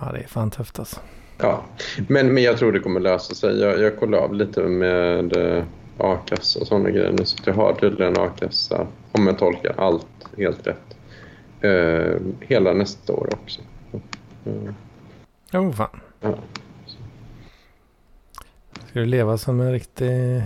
[0.00, 1.00] Ja, det är fan tufft alltså.
[1.38, 1.64] ja.
[2.08, 3.60] men, men jag tror det kommer lösa sig.
[3.60, 5.64] Jag, jag kollade av lite med eh,
[5.98, 7.24] a-kassa och sådana grejer nu.
[7.24, 10.06] Så jag har tydligen a-kassa, om jag tolkar allt
[10.38, 10.89] helt rätt,
[11.60, 13.60] eh, hela nästa år också.
[14.44, 14.72] Eh,
[15.52, 16.00] Jo, fan.
[16.20, 16.34] ja.
[18.86, 20.42] Ska du leva som en riktig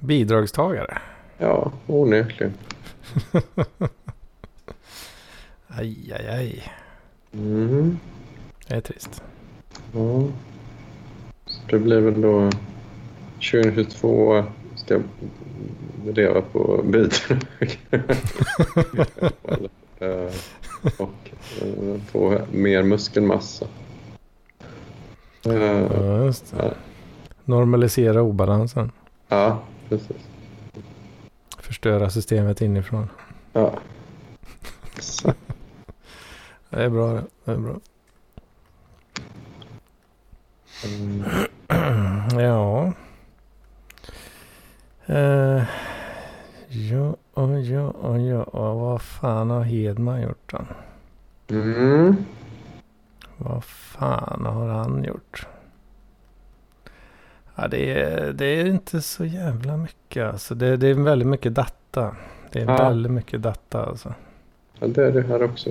[0.00, 0.98] bidragstagare?
[1.38, 2.54] Ja, onekligen.
[5.68, 6.72] Aj, aj, aj.
[7.32, 7.98] Mm.
[8.66, 9.22] Det är trist.
[9.92, 10.22] Ja.
[11.46, 12.50] Så det blir väl då
[13.52, 14.44] 2022
[14.76, 15.02] ska jag
[16.16, 17.78] leva på bidrag.
[19.98, 20.32] Eh,
[20.98, 21.30] och
[21.62, 23.66] eh, få mer muskelmassa.
[25.46, 26.74] Eh, Ja, just det.
[27.44, 28.92] Normalisera obalansen.
[29.28, 30.16] Ja, precis.
[31.58, 33.08] Förstöra systemet inifrån.
[33.52, 33.72] Ja.
[36.70, 37.24] Det är bra det.
[37.44, 37.80] det är bra.
[40.84, 41.24] mm.
[42.40, 42.92] Ja.
[45.10, 45.62] Uh,
[46.68, 47.05] ja,
[47.36, 48.42] och ja, och ja.
[48.42, 50.58] och Vad fan har Hedman gjort då?
[51.54, 52.16] Mm.
[53.36, 55.46] Vad fan har han gjort?
[57.54, 60.54] Ja, det är, det är inte så jävla mycket alltså.
[60.54, 62.16] Det, det är väldigt mycket data.
[62.52, 62.76] Det är Ja.
[62.76, 64.14] väldigt mycket data alltså.
[64.78, 65.70] Ja, det är det här också.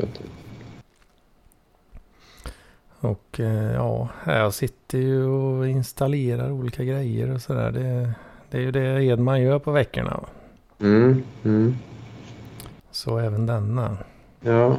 [2.99, 7.71] Och eh, ja, jag sitter ju och installerar olika grejer och sådär.
[7.71, 8.13] Det,
[8.49, 10.19] det är ju det Edman gör på veckorna.
[10.79, 11.23] Mm.
[11.43, 11.75] Mm.
[12.91, 13.97] Så även denna.
[14.41, 14.77] Ja.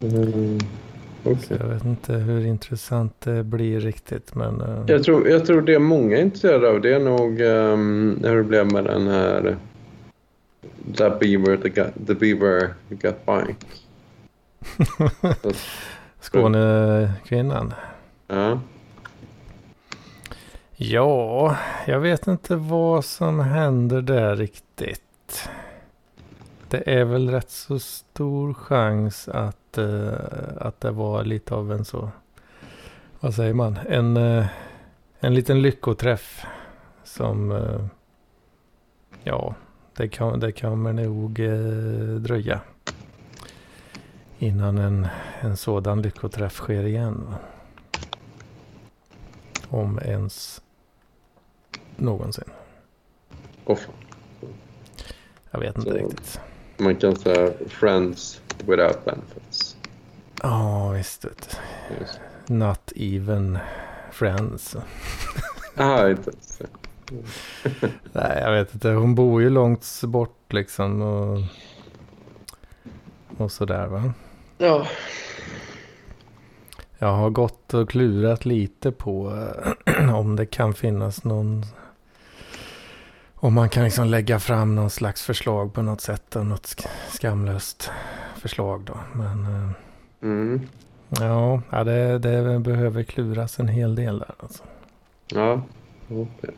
[0.00, 0.58] Mm.
[1.24, 4.34] Så jag vet inte hur intressant det blir riktigt.
[4.34, 8.20] Men eh, Jag tror, jag tror det många är intresserade av det är nog um,
[8.24, 9.56] hur det blev med den här
[10.96, 13.66] The Beaver, the, got, the Beaver got bike.
[16.20, 17.74] Skånekvinnan.
[18.26, 18.60] Ja.
[20.78, 25.48] Ja, jag vet inte vad som händer där riktigt.
[26.68, 30.12] Det är väl rätt så stor chans att, eh,
[30.60, 32.10] att det var lite av en så,
[33.20, 34.46] vad säger man, en, eh,
[35.20, 36.46] en liten lyckoträff
[37.04, 37.86] som, eh,
[39.22, 39.54] ja,
[39.96, 42.60] det, kan, det kommer nog eh, dröja
[44.38, 45.08] innan en,
[45.40, 47.26] en sådan lyckoträff sker igen.
[47.30, 47.38] va.
[49.68, 50.62] Om ens
[51.96, 52.50] någonsin.
[53.64, 53.94] Och fan.
[55.50, 56.40] Jag vet inte Så- riktigt.
[56.76, 59.76] man kan säga friends without benefits.
[60.42, 61.24] Ja, visst.
[61.24, 61.94] Vet du.
[62.00, 62.20] Just.
[62.46, 63.58] Not even
[64.12, 64.76] friends.
[65.78, 66.66] Ah, inte det.
[68.12, 68.88] Nej, jag vet inte.
[68.90, 71.02] Hon bor ju långt bort liksom.
[71.02, 71.38] Och,
[73.36, 74.12] och sådär va.
[74.58, 74.86] Ja.
[76.98, 79.42] Jag har gått och klurat lite på
[80.14, 81.64] om det kan finnas någon...
[83.46, 86.34] Om man kan liksom lägga fram någon slags förslag på något sätt.
[86.34, 87.90] Något sk- skamlöst
[88.36, 88.96] förslag då.
[89.12, 89.70] Men eh,
[90.22, 90.60] Mm.
[91.10, 94.64] ja, det, det behöver kluras en hel del där alltså.
[95.28, 95.62] Ja.
[96.10, 96.54] Okej.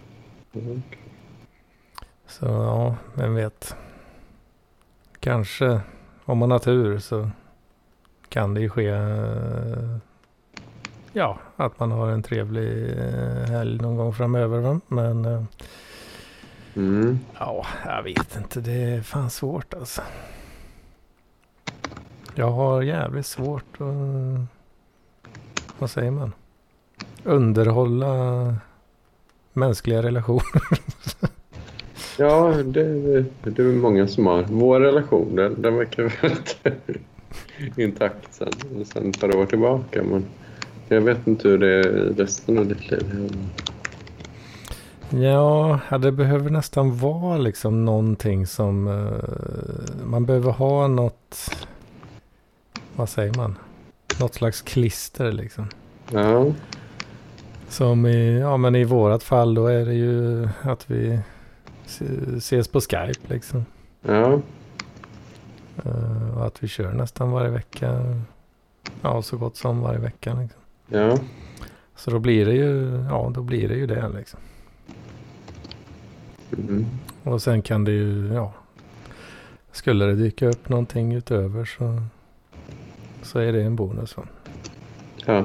[2.27, 3.77] Så ja, vem vet.
[5.21, 5.81] Kanske
[6.25, 7.31] om man har tur så
[8.29, 8.89] kan det ju ske.
[8.89, 9.97] eh,
[11.13, 14.81] Ja, att man har en trevlig eh, helg någon gång framöver.
[14.89, 15.47] Men
[16.77, 17.19] Mm.
[17.39, 18.61] ja, jag vet inte.
[18.61, 20.03] Det är fan svårt alltså.
[22.35, 24.47] Jag har jävligt svårt att,
[25.79, 26.33] vad säger man?
[27.25, 28.55] Underhålla
[29.53, 30.63] mänskliga relationer.
[32.21, 32.85] Ja, det,
[33.43, 34.43] det, är många som har.
[34.43, 36.59] Vår relation, den, den verkar väldigt
[37.79, 38.53] intakt sen,
[38.85, 40.03] sen ett par år tillbaka.
[40.03, 40.25] Men
[40.89, 43.33] jag vet inte hur det är resten av ditt liv.
[45.11, 48.89] Ja, det behöver nästan vara liksom någonting som...
[48.89, 51.51] eh, man behöver ha något...
[52.97, 53.59] Vad säger man?
[54.21, 55.69] Något slags klister liksom.
[56.13, 56.47] Ja,
[57.69, 61.21] Som i, ja men i vårat fall då är det ju att vi
[61.87, 63.65] se- ses på Skype liksom.
[64.03, 64.41] ja,
[65.85, 68.01] Eh, och att vi kör nästan varje vecka.
[69.03, 70.61] Ja, så gott som varje vecka liksom.
[70.89, 71.19] ja.
[71.97, 74.41] Så då blir det ju, ja då blir det ju det liksom.
[76.53, 76.87] Mm.
[77.23, 78.53] Och sen kan det ju, ja.
[79.73, 82.03] Skulle det dyka upp någonting utöver så,
[83.23, 84.17] så är det en bonus.
[84.17, 84.25] Va?
[85.27, 85.45] ja.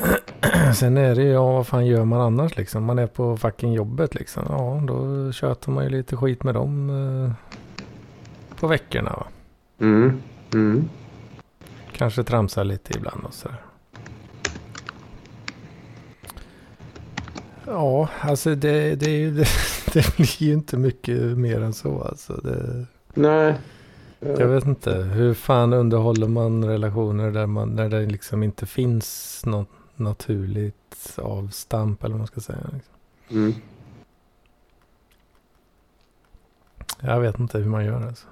[0.74, 2.84] Sen är det ju, ja vad fan gör man annars liksom?
[2.84, 4.42] Man är på fucking jobbet liksom.
[4.48, 7.32] Ja, då tjötar man ju lite skit med dem eh,
[8.60, 9.10] på veckorna.
[9.10, 9.26] Va?
[9.80, 10.22] Mm.
[10.54, 10.88] Mm.
[11.92, 13.69] Kanske tramsar lite ibland och sådär.
[17.66, 19.48] Ja, alltså det, det, det,
[19.92, 22.02] det blir ju inte mycket mer än så.
[22.02, 23.54] Alltså det, Nej.
[24.20, 24.94] Jag vet inte.
[24.94, 32.04] Hur fan underhåller man relationer där, man, där det liksom inte finns något naturligt avstamp
[32.04, 32.70] eller vad man ska säga.
[32.72, 32.94] liksom.
[33.30, 33.54] Mm.
[37.00, 38.26] Jag vet inte hur man gör alltså.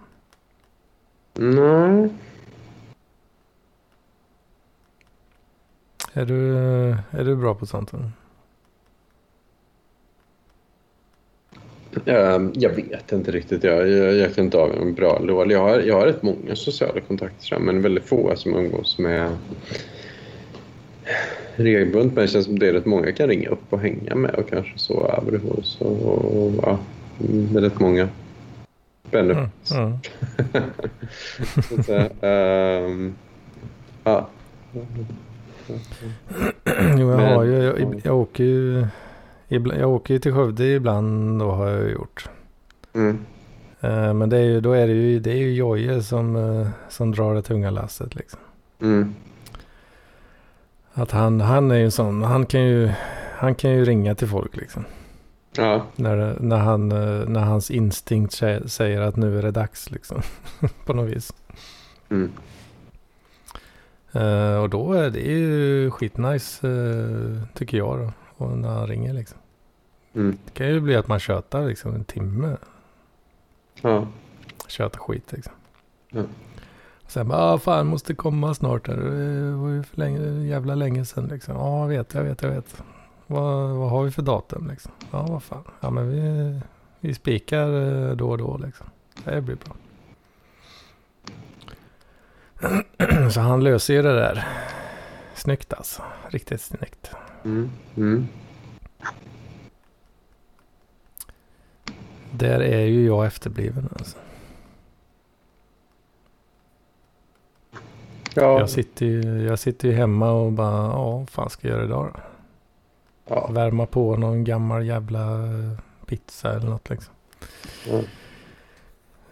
[1.35, 2.11] Nej.
[6.13, 6.57] Är du,
[7.11, 7.95] är du bra på sånt?
[7.95, 8.11] eller?
[12.07, 13.65] Ehm, Jag vet inte riktigt.
[13.65, 15.55] Jag, jag, jag kan inte av en bra eller dålig.
[15.55, 19.37] Jag har, jag har rätt många sociala kontakter men väldigt få som umgås med
[21.57, 22.13] regelbundet.
[22.15, 24.35] Men det känns som det är rätt många jag kan ringa upp och hänga med
[24.35, 25.81] och kanske så över hos.
[25.81, 26.79] Och, och, ja,
[27.29, 28.03] mm, det är rätt många.
[28.03, 28.13] Mm,
[29.11, 29.73] Benefits.
[29.73, 29.99] mm.
[31.85, 33.15] Säga, ehm,
[34.05, 34.29] ja.
[36.99, 38.87] Jo, jag har ju, jag, jag åker ju,
[39.49, 42.29] jag åker ju till Skövde ibland då har jag gjort.
[42.93, 43.19] Mm.
[43.81, 46.69] Eh, Men det är ju, då är det ju, det är ju Jojje som, eh,
[46.89, 48.41] som drar det tunga lasset liksom.
[48.81, 49.15] Mm.
[50.93, 52.91] Att han, han är ju en sån, han kan ju,
[53.37, 54.85] han kan ju ringa till folk liksom.
[55.57, 55.85] Ja.
[55.97, 60.23] När, när, han, eh, när hans instinkt sä- säger att nu är det dags liksom.
[60.87, 61.33] På något vis.
[62.11, 62.31] Mm.
[64.13, 68.13] Eh, och då är det ju skitnice uh, tycker jag då.
[68.39, 69.39] Och när han ringer liksom.
[70.15, 70.39] Mm.
[70.45, 72.57] Det kan ju bli att man tjötar liksom en timme.
[73.81, 74.07] Ja.
[74.69, 75.53] Tjötar skit liksom.
[76.11, 76.23] Ja.
[77.05, 78.97] Och sen bara, ah, fan måste komma snart här.
[78.97, 81.55] Det var ju för länge, jävla länge sedan liksom.
[81.55, 82.83] Ja, jag vet, jag vet, jag vet.
[83.27, 84.93] Vad, vad har vi för datum liksom?
[85.11, 85.65] Ja, vad fan.
[85.81, 86.61] Ja, men vi,
[87.01, 88.87] vi spikar eh, då och då liksom.
[89.25, 89.75] Det blir bra.
[93.31, 94.49] Så han löser ju det där.
[95.35, 96.03] Snyggt alltså.
[96.29, 97.11] Riktigt snyggt.
[97.45, 97.71] Mm.
[97.97, 98.29] Mm.
[102.33, 104.19] Där är ju jag efterbliven alltså.
[108.35, 108.59] Ja.
[108.59, 111.85] Jag sitter ju, jag sitter ju hemma och bara, ja, vad fan ska jag göra
[111.85, 112.21] idag då?
[113.35, 113.47] Ja.
[113.47, 117.15] Värma på någon gammal jävla eh, pizza eller något liksom.
[117.91, 118.01] Ja.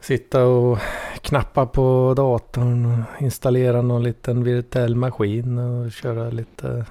[0.01, 0.79] Sitta och
[1.21, 6.87] knappa på datorn och installera någon liten virtuell maskin och köra lite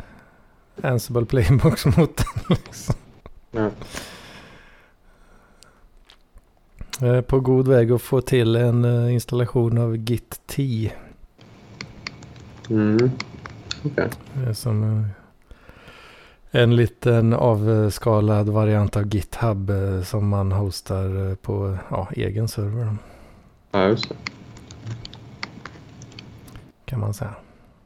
[0.82, 2.96] Ansible Playbox mot den liksom.
[3.52, 3.70] Ja.
[7.00, 10.92] Jag är på god väg att få till en eh, installation av Git T.
[12.70, 13.12] Mm.
[13.86, 14.10] Okej.
[14.34, 21.78] Det är som eh, en liten avskalad variant av GitHub eh, som man hostar på
[21.90, 22.98] ja, egen server
[23.72, 24.16] Ja, just det.
[26.86, 27.34] kan man säga.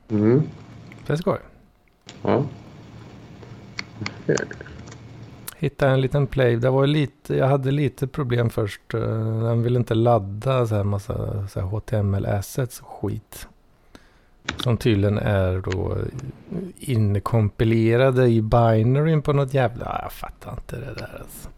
[0.09, 0.41] Mm.
[1.07, 1.39] Det är skoj.
[2.21, 2.43] Ja.
[5.57, 6.55] Hitta en liten play.
[6.55, 8.93] Det var lite, jag hade lite problem först.
[8.93, 8.99] eh,
[9.43, 13.47] Den ville inte ladda så här massa så här HTML assets och skit.
[14.57, 15.97] Som tydligen är då
[16.79, 19.85] inkompilerade i binaryn på något jävla...
[19.85, 21.49] Ja, Jag fattar inte det där alltså.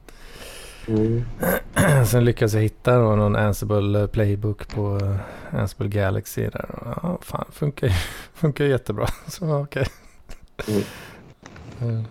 [0.88, 1.24] Mm.
[2.06, 6.66] Sen lyckades jag hitta då någon Ansible playbook på eh, Ansible Galaxy där.
[7.04, 7.90] Ja, fan, funkar
[8.34, 9.08] funkar jättebra.
[9.28, 9.88] Så okej.
[10.68, 10.82] Mm.
[11.82, 12.04] Mm.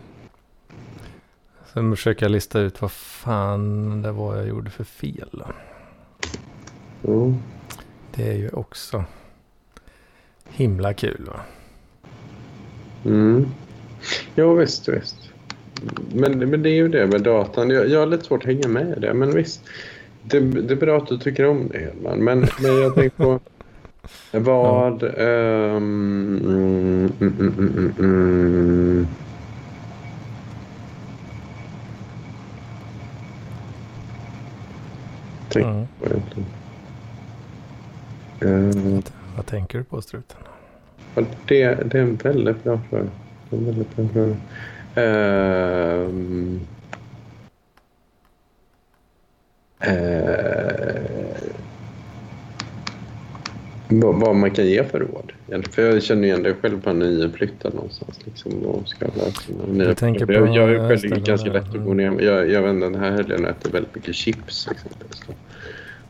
[1.72, 5.42] Sen försöker jag lista ut vad fan det var jag gjorde för fel.
[7.04, 7.34] Mm.
[8.14, 9.04] Det är ju också
[10.48, 11.40] himla kul va.
[13.04, 13.46] Mm.
[14.34, 15.16] Jo, visst, visst.
[16.14, 17.70] Men, men det är ju det med datan.
[17.70, 19.60] Jag, jag har lite svårt att hänga med i det, men visst.
[20.22, 22.18] Det, det är bra att du tycker om det, Hedman.
[22.18, 23.40] Men, men jag tänker på
[24.38, 25.02] vad...
[25.02, 29.06] ehm, mm, mm, mm,
[35.56, 35.86] mm, mm.
[35.98, 36.48] Tänk på egentligen.
[38.40, 39.04] Eh,
[39.36, 40.38] Vad tänker du på struten?
[41.14, 43.10] Det, det är en väldigt bra fråga.
[43.50, 44.36] Det är en väldigt bra fråga.
[44.94, 46.60] Ehm.
[49.80, 51.52] Eh,
[53.90, 55.32] vad, vad man kan ge för råd.
[55.70, 58.18] För jag känner igen det själv på en nyflyttad någonstans.
[58.24, 59.06] Liksom, och ska
[59.68, 60.32] nya Jag tänker saker.
[60.34, 62.20] jag, på jag är själv ganska lätt att gå ner.
[62.20, 65.22] Jag, jag vet inte, den här helgen äter väldigt mycket chips exempelvis.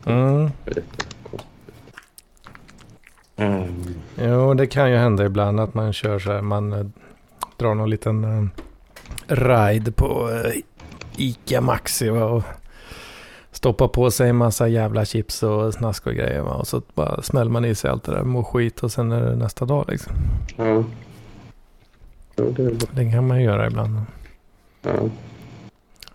[0.07, 0.51] Mm.
[3.37, 3.85] Ehm,
[4.22, 6.43] Jo, det kan ju hända ibland att man kör så här.
[6.43, 6.87] Man eh,
[7.57, 8.47] drar någon liten eh,
[9.35, 10.61] ride på eh,
[11.16, 12.43] Ica Maxi va, och
[13.61, 16.41] stoppar på sig en massa jävla chips och snask och grejer.
[16.41, 19.13] Va, och så bara smäller man i sig allt det där, mår skit och sen
[19.13, 20.13] är det nästa dag liksom.
[20.57, 20.85] ja.
[22.37, 22.87] Jo, det.
[22.95, 24.01] Det kan man ju göra ibland.
[24.83, 24.93] Ja.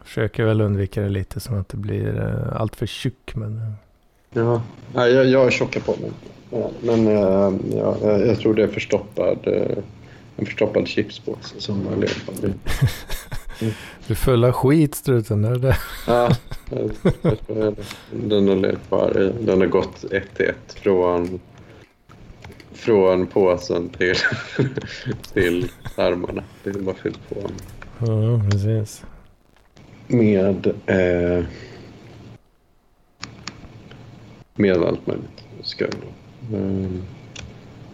[0.03, 3.35] Försöker väl undvika det lite så att det blir eh, allt för tjock.
[3.35, 3.71] Men eh,
[4.33, 4.61] Ja,
[4.93, 6.11] Nej, jag, jag är tjockar på mig.
[6.49, 9.77] Ja, men eh, ja, jag, tror det är förstoppad, eh,
[10.35, 12.31] en förstoppad chipspåse som har legat på
[13.61, 13.73] mig.
[14.07, 15.45] Du är full av skit struten.
[15.45, 15.77] Är det?
[16.07, 16.29] Ja,
[18.11, 19.45] den har legat kvar i.
[19.45, 21.39] Den har gått ett till ett från,
[22.73, 24.15] från påsen till,
[25.33, 26.43] till armarna.
[26.63, 27.35] Det är bara fyllt på
[27.99, 29.03] Ja, precis.
[30.07, 31.43] med, eh,
[34.55, 35.89] med allt möjligt skoj.
[36.53, 37.03] Um,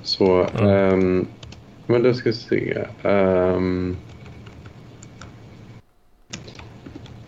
[0.03, 1.27] så, ehm,
[1.87, 2.85] men då ska vi se.
[3.03, 3.97] Um,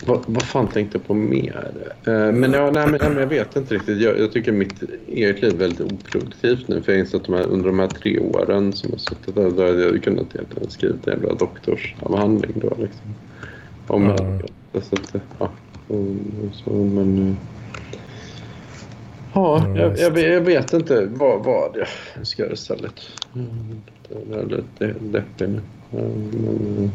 [0.06, 1.72] vad, vad fan tänkte jag på mer?
[2.06, 4.02] Eh, men, ja, nej, men, nej, men jag vet inte riktigt.
[4.02, 6.82] Jag, jag tycker mitt eget liv är väldigt oproduktivt nu.
[6.82, 9.52] För jag inser att de här, under de här tre åren som jag suttit där,
[9.52, 13.16] då hade jag kunnat egentligen skrivit en jävla doktorsavhandling då liksom.
[13.88, 14.04] Om
[14.74, 14.82] Ja.
[14.82, 15.50] så att, ja.
[15.88, 16.06] och-
[16.54, 17.28] Så, men...
[17.30, 17.36] eh,
[19.36, 21.78] Ja, Ja, jag, jag, vet- jag vet inte vad, vad
[22.18, 22.94] jag ska göra istället.
[23.36, 23.48] Mm,
[24.30, 25.62] Det är lite deppig nu.
[25.92, 26.90] Men, eh,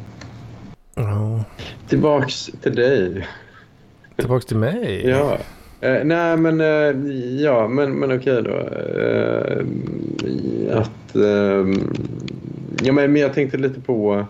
[0.98, 1.44] Ja.
[1.88, 3.26] tillbaks till dig.
[4.16, 5.08] Tillbaks till mig.
[5.08, 5.38] Ja.
[5.80, 8.50] Eh, nej, men eh, ja, men, men okej då.
[8.50, 9.64] Eh,
[10.78, 11.66] att, eh,
[12.82, 14.26] ja, men, men jag tänkte lite på...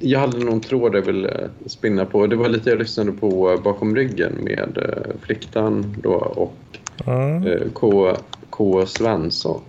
[0.00, 2.26] Jag hade någon tråd jag ville spinna på.
[2.26, 8.16] Det var lite jag lyssnade på Bakom ryggen med eh, Fliktan då och eh, K.
[8.50, 8.86] K.
[8.86, 9.60] Svensson.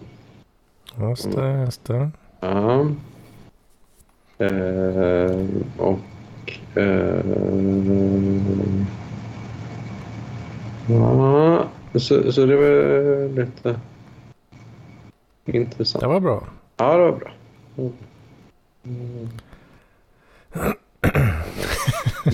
[1.09, 2.09] just det, just det.
[2.39, 2.87] Ja.
[4.41, 5.45] Eh,
[5.77, 5.99] och...
[6.75, 7.25] Eh,
[10.87, 13.79] ja, så, så det var lite
[15.45, 16.01] intressant.
[16.01, 16.43] Det var bra.
[16.77, 17.31] Ja, det var bra.
[18.83, 19.29] Mm.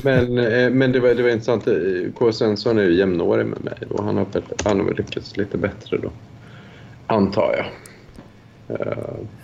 [0.04, 1.68] Men, eh, men det, var, det var intressant.
[1.68, 2.32] Eh, K.
[2.32, 5.58] Svensson är ju jämnårig med mig och han har, väl, han har väl lyckats lite
[5.58, 6.12] bättre då.
[7.08, 7.66] Antar jag.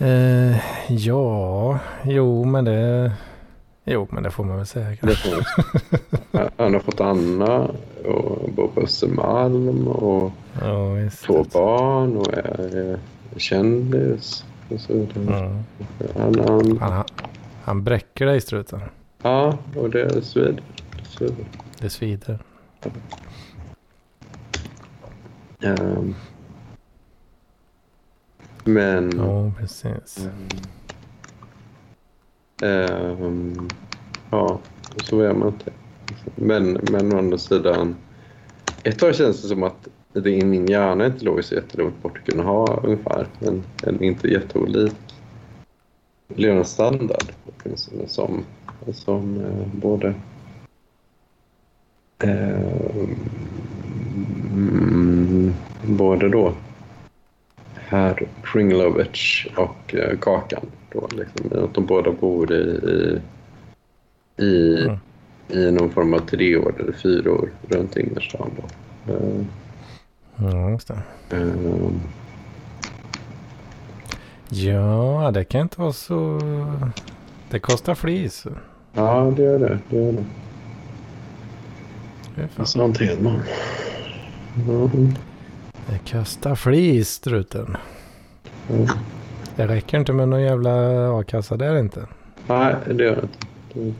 [0.03, 0.57] Eh,
[0.89, 3.11] ja, jo men det...
[3.85, 5.29] Jo men det får man väl säga Det kanske.
[5.29, 5.35] får
[6.31, 6.49] man.
[6.57, 7.71] Han har fått Anna
[8.05, 10.31] och bor på Östermalm och
[10.61, 12.99] Ja, två barn och är
[13.37, 14.45] kändis.
[14.69, 14.93] Och så.
[14.93, 15.63] Mm.
[16.17, 17.03] Han, han, Han,
[17.63, 18.81] han, bräcker dig struten.
[19.21, 20.61] ja, och det svider.
[20.97, 21.45] Det svider.
[21.79, 22.39] Det svider.
[25.61, 26.15] Ehm.
[28.63, 29.11] Men...
[29.17, 30.27] Ja, precis.
[32.61, 33.69] ehm,
[34.31, 34.59] ja,
[34.97, 35.71] så är man inte.
[36.35, 37.95] Men, men å andra sidan...
[38.83, 42.17] Ett tag känns det som att det i min hjärna inte låg så jättelångt bort
[42.17, 44.93] att kunna ha ungefär en, en inte jätteolik
[46.27, 48.43] levnadsstandard åtminstone som,
[48.91, 50.13] som eh, både
[52.23, 52.59] eh,
[54.51, 55.53] mm,
[55.83, 56.53] både då
[57.93, 60.65] herr Pringlovich och eh, Kakan.
[60.91, 63.19] Då, liksom, att de båda bor i, i,
[64.45, 64.97] i, Mm.
[65.49, 68.49] i någon form av tre år eller fyra år runt innerstan.
[68.57, 69.13] Då.
[69.13, 69.45] Eh,
[70.35, 70.97] Ja, just det.
[71.37, 71.89] eh,
[74.49, 76.39] Ja, det kan inte vara så...
[77.49, 78.45] Det kostar flis.
[78.93, 79.79] ja, det gör det.
[79.89, 80.23] det, gör det.
[82.35, 83.39] Det är fan- Sånt Hedman.
[84.67, 85.13] Mm.
[85.89, 87.77] Det kostar flis struten.
[88.69, 88.87] Mm.
[89.55, 90.71] Det räcker inte med någon jävla
[91.19, 92.07] a-kassa där inte.
[92.47, 93.37] Nej, det gör det inte.
[93.73, 93.93] Det det.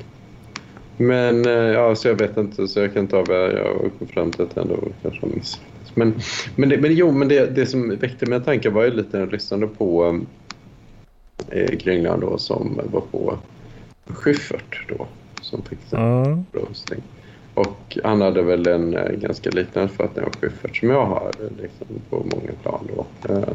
[0.98, 3.54] Men eh, ja, så jag vet inte, så jag kan inte avgöra.
[3.54, 5.96] Jag kom fram till att jag ändå kanske har misslyckats.
[5.96, 6.14] Men,
[6.56, 9.20] men, det, men jo, men det, det som väckte mina tankar var ju lite när
[9.20, 10.20] jag lyssnade på
[11.50, 13.38] eh, Kringlan då som var på
[14.06, 15.08] Schyffert då.
[15.42, 16.46] Som fick Mm.
[16.54, 17.02] roasting.
[17.54, 21.62] Och han hade väl en eh, ganska liknande uppfattning av Schyffert som jag har eh,
[21.62, 22.88] liksom, på många plan.
[22.95, 23.06] Då.
[23.34, 23.47] Eh,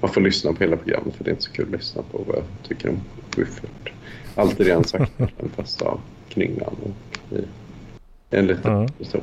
[0.00, 2.24] man får lyssna på hela programmet för det är inte så kul att lyssna på
[2.26, 3.00] vad jag tycker om
[3.36, 3.92] Schyffert.
[4.34, 5.12] Allt är redan sagt
[5.56, 7.38] fast av Kringlan och
[8.30, 8.88] en liten Mm.
[8.88, 9.22] person.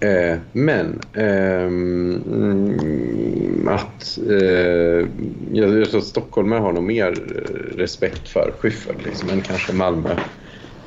[0.00, 5.06] Eh, men ehm, mm, att eh,
[5.52, 7.10] jag, jag tror att stockholmare har nog mer
[7.76, 9.72] respekt för Schyffert liksom, än kanske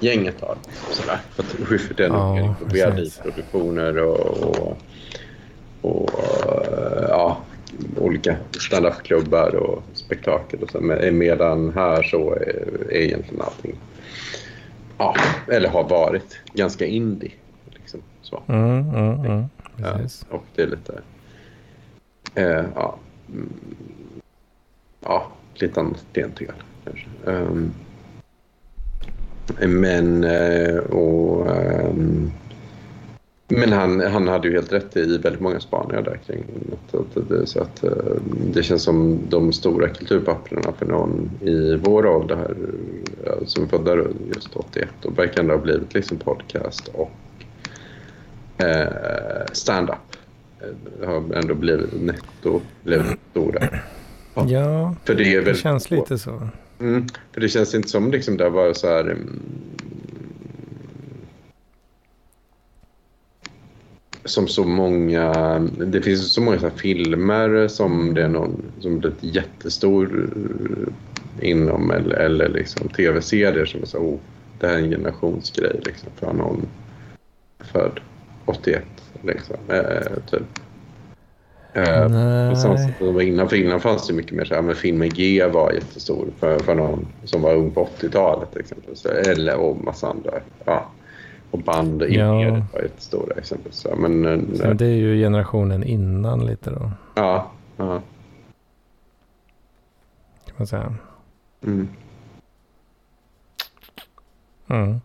[0.06, 0.58] Malmö-gänget har.
[0.92, 1.20] Sådär.
[1.38, 1.60] Att
[2.00, 3.20] är Ja, nog precis.
[3.20, 4.78] VRD-produktioner och, och,
[5.82, 7.38] och eh, ja,
[7.98, 10.64] olika standupklubbar och spektakel.
[10.64, 10.82] Och så.
[11.12, 13.76] Medan här så är, är egentligen allting,
[14.98, 15.16] ja,
[15.52, 17.32] eller har varit, ganska indie.
[17.70, 18.44] Liksom, så.
[18.48, 19.44] Mm, mm, mm.
[19.78, 20.00] Ja,
[20.30, 21.02] och det är lite...
[22.36, 22.98] Eh, ja,
[23.30, 23.50] mm,
[25.00, 26.52] ja, lite annat klientel
[26.84, 27.08] kanske.
[27.28, 27.74] Ehm,
[29.60, 32.32] men eh, och, ehm,
[33.48, 36.44] men han, han hade ju helt rätt i väldigt många spaningar där kring
[37.30, 37.92] det, så att eh,
[38.54, 42.56] det känns som de stora kulturpapperna för någon i vår ålder här
[43.26, 43.96] ja, som födda
[44.36, 47.12] just 81 och verkar ändå ha blivit liksom podcast och
[48.66, 49.98] eh, stand-up.
[50.62, 53.68] Eh, har ändå blivit netto, blivit stora.
[54.34, 54.46] Ja.
[54.48, 56.50] Ja, För det är det väl känns lite så.
[56.80, 59.04] Mm, för det känns inte som liksom det var så här...
[59.04, 59.40] Mm.
[64.26, 65.60] Som så många...
[65.78, 71.50] Det finns så många så här filmer som det är någon som blivit jättestor eh,
[71.50, 74.20] inom eller, eller liksom tv-serier som är så oh,
[74.60, 76.68] det här är en generationsgrej liksom för någon
[77.60, 78.00] född
[78.46, 78.84] 81
[79.24, 80.60] liksom, eh, typ.
[81.76, 83.50] Eh, på samma sätt som var innan.
[83.50, 86.76] För innan fanns det mycket mer så här, men filmen G var jättestor för, för
[86.76, 89.06] någon som var ung på 80-talet exempelvis.
[89.06, 90.32] Eller och massa andra.
[90.66, 90.86] Ja.
[91.52, 92.34] Och band i Ja.
[92.74, 93.80] var jättestora exempelvis.
[93.80, 96.92] Så, Men, eh, Så det är ju generationen innan lite då.
[97.16, 98.02] ja, ja.
[100.46, 100.96] Kan man säga.
[101.64, 101.88] Mm.
[104.70, 105.02] Mm.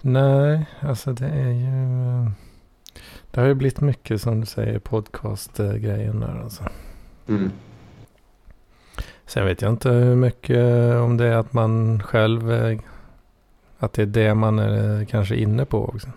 [0.00, 2.30] Nej, alltså det är ju...
[3.34, 6.64] eh, Det har ju blivit mycket som du säger podcast-grejen där alltså.
[7.28, 7.50] Mm.
[9.26, 12.52] Sen vet jag inte hur mycket om det är att man själv...
[12.52, 12.78] eh,
[13.78, 16.08] Att det är det man är kanske inne på också.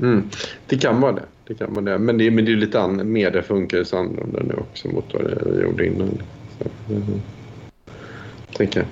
[0.00, 0.28] Mm.
[0.66, 1.22] Det kan vara det.
[1.46, 1.98] Det kan vara det.
[1.98, 5.22] Men det, men det är lite an, media funkar ju annorlunda nu också mot vad
[5.24, 6.22] det gjorde innan.
[6.58, 7.20] Så, mm.
[8.56, 8.88] Tänker jag.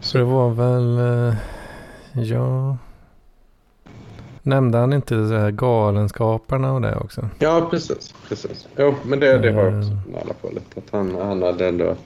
[0.00, 0.98] Så det var väl...
[1.28, 1.36] eh,
[2.24, 2.76] Ja...
[4.46, 7.28] Nämnde han inte så här galenskaparna och det också?
[7.38, 8.14] Ja, precis.
[8.28, 8.68] precis.
[8.76, 10.14] Jo, men det, det har jag också Mm.
[10.14, 10.58] i alla fall.
[10.76, 11.96] Att han, han hade ändå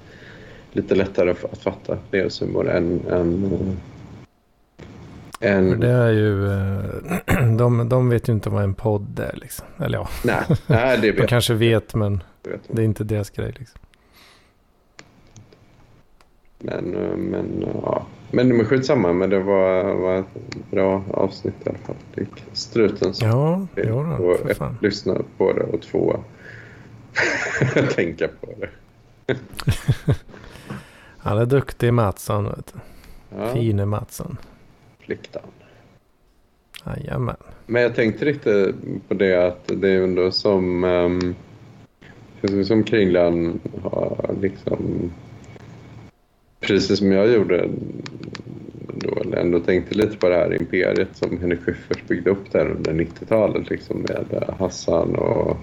[0.73, 3.01] lite lättare att att fatta deras humor än...
[3.11, 3.45] än,
[5.41, 6.53] eh, än det är ju...
[6.53, 9.67] eh, De, de vet ju inte vad en podd är liksom.
[9.79, 12.23] Eller ja, nej, nej, det de vet kanske vet men.
[12.45, 13.81] Vet det är inte deras grej liksom.
[16.59, 18.07] Men, eh, men, ja.
[18.31, 19.13] Men, men skitsamma.
[19.13, 20.27] Men det var, var ett
[20.71, 21.97] bra avsnitt i alla fall.
[22.15, 24.77] Det gick struten som Ja, jo då, och för ett, fan.
[24.83, 26.17] lyssna på det och två
[27.95, 28.69] tänka på det.
[31.19, 32.45] Han är duktig Mattsson.
[32.45, 32.81] Vet du.
[33.39, 34.37] Ja, Fine Mattsson.
[35.07, 35.43] pliktan.
[36.87, 37.37] Jajamän.
[37.67, 38.73] Men jag tänkte lite
[39.09, 41.35] på det att det är ändå som, um,
[42.65, 45.13] som Kringlan har liksom,
[46.61, 47.69] precis som jag gjorde
[48.95, 52.67] då, eller ändå tänkte lite på det här imperiet som Henrik Schyffert byggde upp där
[52.71, 55.57] under 90-talet liksom med Hassan och,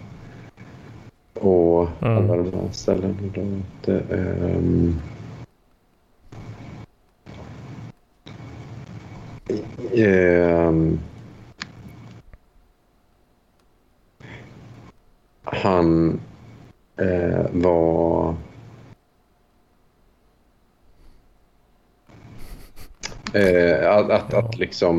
[1.33, 2.17] och Mm.
[2.17, 3.15] alla de här ställena.
[3.33, 4.95] Då, att, ehm,
[9.93, 10.99] ehm,
[15.43, 16.19] han
[16.97, 18.35] eh, var...
[23.35, 24.95] Eh, att, att, att liksom...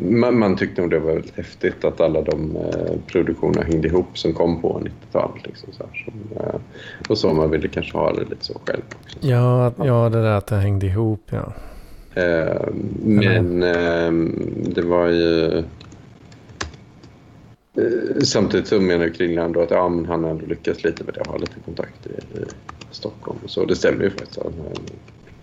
[0.00, 4.18] Man, man tyckte nog det var väldigt häftigt att alla de eh, produktionerna hängde ihop
[4.18, 5.46] som kom på 90-talet.
[5.46, 6.60] Liksom, så här, som, eh,
[7.08, 9.18] och så man ville kanske ha det lite så själv också.
[9.20, 11.52] Ja, ja, det där att det hängde ihop ja.
[12.14, 12.68] Eh,
[13.04, 14.12] men eh,
[14.74, 15.58] det var ju...
[15.58, 15.64] Eh,
[18.24, 21.30] samtidigt så menar Kringland då att ja, men han har ändå lyckats lite med det.
[21.30, 22.44] Ha lite kontakt i, i
[22.90, 23.64] Stockholm och så.
[23.64, 24.38] Det stämmer ju faktiskt.
[24.42, 24.86] Han har en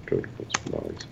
[0.05, 0.83] produktionsbolag.
[0.89, 1.09] Liksom.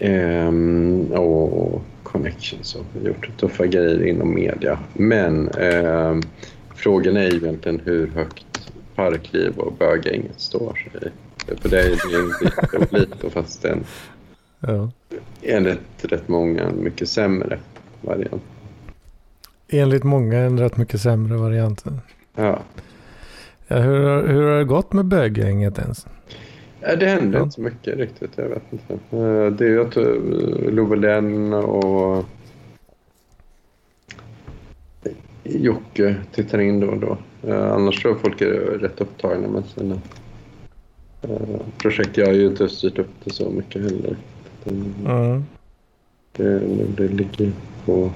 [0.00, 4.78] Ehm, och connections och gjort tuffa grejer inom media.
[4.92, 6.22] Men ehm,
[6.74, 11.10] frågan är egentligen hur högt parkliv och bögänget står sig.
[11.56, 13.84] För det är ju en lite lite fast en
[14.60, 14.90] ja.
[15.42, 17.58] enligt rätt många en mycket sämre
[18.00, 18.42] variant.
[19.68, 21.84] Enligt många en rätt mycket sämre variant.
[22.34, 22.58] Ja.
[23.66, 26.06] Ja, hur, hur har det gått med böggänget ens?
[26.80, 27.42] Ja, Det hände Ja.
[27.44, 28.92] inte så mycket riktigt, jag vet inte.
[29.16, 30.14] Eh, Det är ju att eh,
[30.72, 32.24] Lovelen och
[35.44, 37.18] Jocke tittar in då och då.
[37.48, 40.00] Eh, Annars tror jag folk är rätt upptagna med sina
[41.78, 42.16] projekt.
[42.16, 44.16] Jag har ju inte styrt upp det så mycket heller.
[44.64, 45.44] Mm.
[46.32, 46.58] Det,
[46.96, 47.52] det ligger
[47.84, 48.10] på,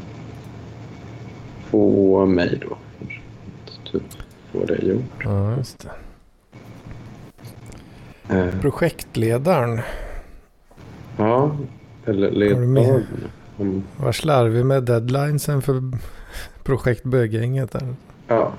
[1.71, 2.77] på mig då.
[3.93, 4.03] Typ
[4.53, 5.03] få det gjort.
[5.25, 5.91] Ja, just det.
[8.29, 9.81] Eh, Projektledaren
[11.17, 11.57] Ja,
[12.07, 13.07] eller ledaren.
[13.59, 13.83] Mm.
[13.97, 15.83] var slarvig med deadlinesen för
[16.63, 17.73] projekt Böggänget.
[17.73, 17.95] Där.
[18.29, 18.53] Ja,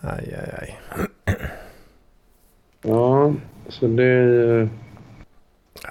[0.00, 0.78] Aj, aj, aj.
[2.82, 3.32] ja,
[3.68, 4.68] så det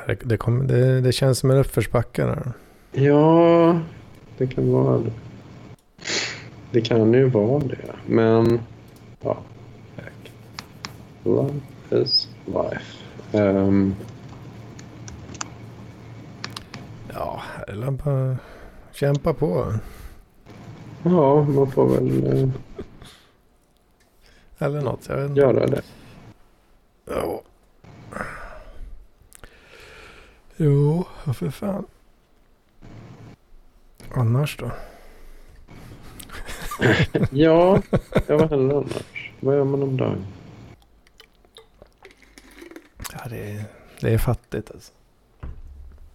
[0.08, 2.52] Det, det, kom, det, det känns som en uppförsbacke där.
[2.92, 3.80] Ja,
[4.38, 5.12] det kan vara det.
[6.72, 8.60] Det kan ju vara det, men...
[9.22, 9.38] Ja.
[11.26, 11.62] Life
[12.02, 13.04] is life.
[13.38, 13.96] Ehm,
[17.14, 18.38] Ja, eller bara
[18.92, 19.74] kämpa på.
[21.04, 22.50] ja, man får väl eh,
[24.58, 25.08] Eller något.
[25.10, 25.42] Jag vet inte.
[25.42, 25.82] göra det.
[27.06, 27.42] Ja.
[30.58, 31.86] Jo, för fan.
[34.14, 34.72] Annars då?
[37.32, 37.82] Ja,
[38.28, 39.32] ja vad händer annars?
[39.40, 40.26] Vad gör man om dagen?
[43.30, 43.64] Det är,
[44.02, 44.92] det är fattigt alltså.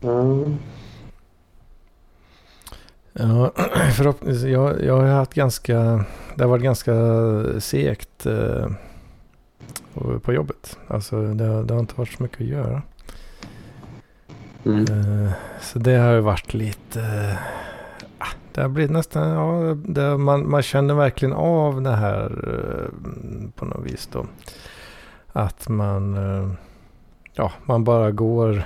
[0.00, 0.44] Ja,
[3.12, 3.52] Ja,
[3.96, 4.50] förhoppningsvis.
[4.52, 6.04] Jag, jag har haft ganska,
[6.34, 6.92] det har varit ganska
[7.60, 8.68] segt eh,
[10.22, 10.78] på jobbet.
[10.88, 12.82] Alltså det, har- det har inte varit så mycket att göra.
[14.64, 14.84] mm.
[15.24, 17.00] Eh, så det har ju varit lite,
[18.18, 23.50] eh, det har blivit nästan, ja, det, man, man känner verkligen av det här eh,
[23.54, 24.26] på något vis då.
[25.32, 26.50] Att man, eh,
[27.34, 28.64] ja, man bara går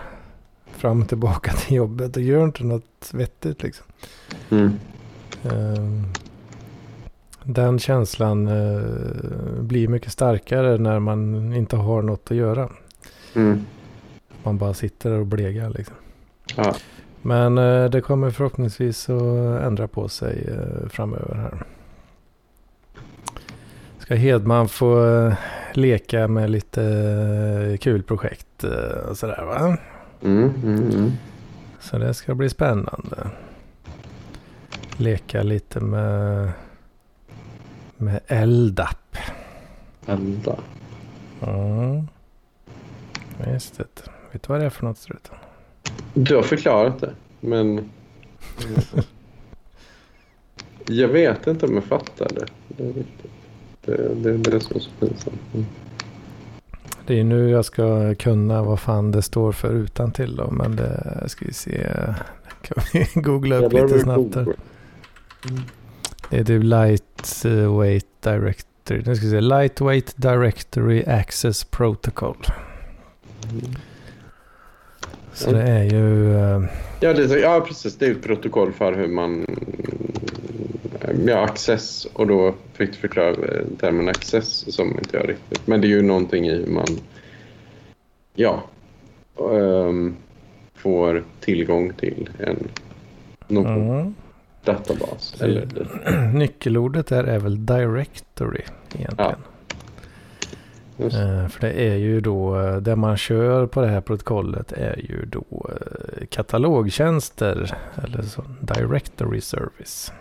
[0.66, 3.86] fram och tillbaka till jobbet och gör inte något vettigt liksom.
[4.50, 4.78] Mm.
[5.42, 6.04] Ehm,
[7.42, 12.68] Den känslan eh, blir mycket starkare när man inte har något att göra.
[13.34, 13.66] Mm.
[14.42, 15.96] Man bara sitter där och blegar liksom.
[16.56, 16.74] Ja.
[17.22, 21.62] Men eh, det kommer förhoppningsvis att ändra på sig eh, framöver här.
[23.98, 25.32] Ska Hedman få
[25.76, 29.76] leka med lite eh, kul projekt eh, och sådär va?
[30.22, 31.12] Mm, mm, mm.
[31.80, 33.30] Så det ska bli spännande.
[34.96, 36.52] Leka lite med,
[37.96, 39.16] med LDAP.
[40.06, 40.56] Elda.
[41.42, 42.08] Mm.
[43.52, 43.84] Just det.
[44.32, 45.30] Vet du vad det är för något strut?
[46.14, 47.90] Du har förklarat det, men...
[50.86, 52.46] Jag vet inte om jag fattar det.
[52.68, 53.30] Det är, riktigt.
[53.86, 55.40] Det, det, det är så så pinsamt.
[55.54, 55.66] Mm.
[57.06, 60.50] Det är nu jag ska kunna vad fan det står för utan till då.
[60.50, 61.86] Men det ska vi se.
[62.62, 64.46] Kan vi googla upp lite snabbt här.
[66.30, 69.02] Det är typ Lightweight Directory.
[69.06, 69.40] Nu ska vi se.
[69.40, 72.36] Lightweight Directory Access Protocol.
[73.50, 73.60] Mm.
[75.32, 76.34] Så det är ju...
[76.36, 76.62] eh,
[77.00, 77.96] Ja, det, är- ja, precis.
[77.98, 79.46] Det är ett protokoll för hur man...
[81.26, 82.06] Ja, access.
[82.12, 83.34] Och då fick du förklara
[83.80, 85.66] termen access som inte jag riktigt...
[85.66, 86.86] Men det är ju någonting i hur man...
[88.34, 88.62] Ja.
[89.38, 90.16] ehm,
[90.74, 92.68] får tillgång till en
[93.48, 94.14] någon mm.
[94.64, 95.40] databas.
[95.40, 95.68] Eller,
[96.34, 98.62] Nyckelordet där är väl Directory
[98.94, 99.34] egentligen.
[100.96, 104.72] just, Eh, För det är ju då, eh, det man kör på det här protokollet
[104.72, 110.12] är ju då eh, katalogtjänster eller så, Directory Service.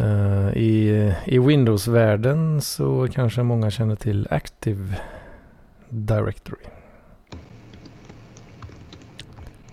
[0.00, 4.94] Eh, I, i Windows-världen så kanske många känner till Active
[5.88, 6.64] Directory.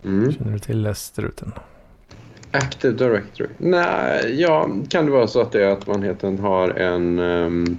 [0.04, 0.32] Mm.
[0.32, 1.52] Känner du till struten?
[2.52, 3.50] Active Directory.
[3.58, 7.78] Nej, ja, kan det vara så att det är att man enkelt har en, ehm,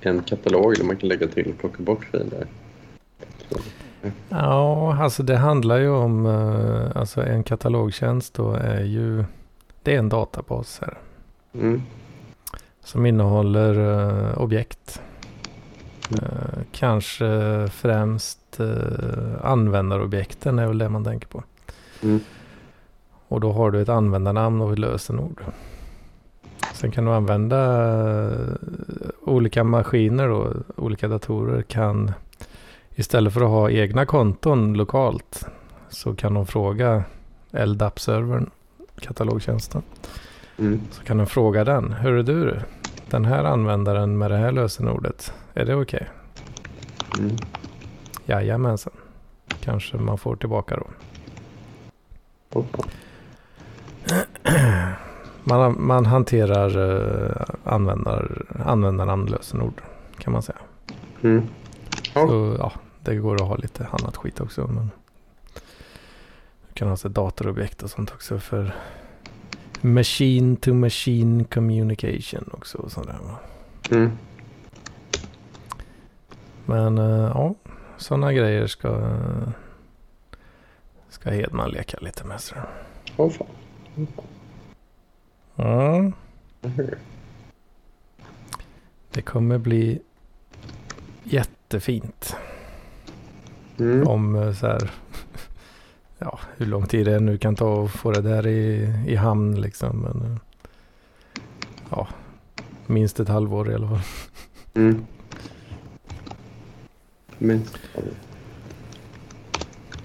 [0.00, 2.46] en katalog där man kan lägga till och plocka bort filer?
[4.28, 9.24] Ja, alltså det handlar ju om, eh, alltså en katalogtjänst då är ju,
[9.82, 10.98] det är en databas här.
[11.54, 11.82] Mm.
[12.84, 15.02] Som innehåller eh, objekt.
[16.22, 17.28] Eh, kanske
[17.72, 21.42] främst eh, användarobjekten är väl det man tänker på.
[22.02, 22.20] Mm.
[23.28, 25.42] Och då har du ett användarnamn och ett lösenord.
[26.74, 27.90] Sen kan du använda
[29.20, 32.12] olika maskiner och olika datorer kan
[32.98, 35.46] istället för att ha egna konton lokalt
[35.88, 37.04] så kan de fråga
[37.50, 38.50] LDAP-servern,
[39.00, 39.82] katalogtjänsten.
[40.58, 40.80] Mm.
[40.90, 41.92] Så kan de fråga den.
[41.92, 42.60] Hur är du?
[43.10, 45.32] Den här användaren med det här lösenordet.
[45.54, 46.08] Är det okej?
[47.18, 47.36] Mm.
[48.26, 48.92] Jajamensan.
[49.60, 50.86] Kanske man får tillbaka då.
[55.44, 57.32] Man, man hanterar uh,
[57.64, 59.82] användar, användarnamn lösenord
[60.18, 60.58] kan man säga.
[61.22, 61.42] Mm.
[62.14, 62.28] Ja.
[62.28, 62.72] Så ja,
[63.08, 64.66] det går att ha lite annat skit också.
[64.66, 64.90] Men
[66.68, 68.74] du kan ha så datorobjekt och sånt också för
[69.80, 72.78] machine to machine communication också.
[72.78, 73.38] Och sådär, va?
[73.90, 74.10] Mm.
[76.66, 77.54] Men eh, ja,
[77.96, 79.16] sådana grejer ska,
[81.08, 82.40] ska Hedman leka lite med.
[82.40, 82.54] Så.
[83.16, 83.46] Åh, fan.
[85.56, 86.12] Mm.
[89.10, 90.00] Det kommer bli
[91.22, 92.36] jättefint
[93.80, 94.08] Mm.
[94.08, 94.90] om eh, så här,
[96.18, 99.60] ja, hur lång tid det nu kan ta att få det där i, i hamn
[99.60, 99.98] liksom.
[99.98, 100.38] Men, eh,
[101.90, 102.08] ja,
[102.86, 104.00] minst ett halvår i alla fall.
[104.74, 105.04] Mm.
[107.38, 107.78] Minst.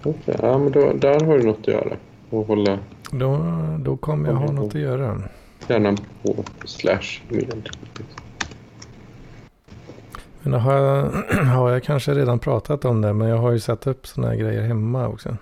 [0.03, 1.95] Okej, ja men då, där har du något att göra.
[2.29, 2.79] Och hålla
[3.11, 3.39] Då,
[3.79, 5.21] då kommer jag ha något att göra.
[5.67, 7.69] hjärnan på slash med.
[10.43, 11.03] Men har, jag,
[11.45, 14.39] har jag kanske redan pratat om det, men jag har ju satt upp sådana här
[14.39, 15.37] grejer hemma också.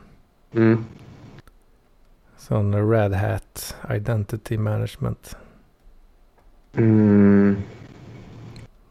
[0.54, 0.86] Mm.
[2.38, 5.38] Sån Red Hat Identity Management.
[6.74, 7.58] Mm.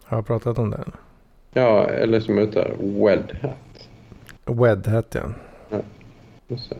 [0.04, 0.84] Har jag pratat om det?
[1.52, 3.88] Ja, eller som uttalar Wed Hat.
[4.44, 5.22] Wed Hat ja.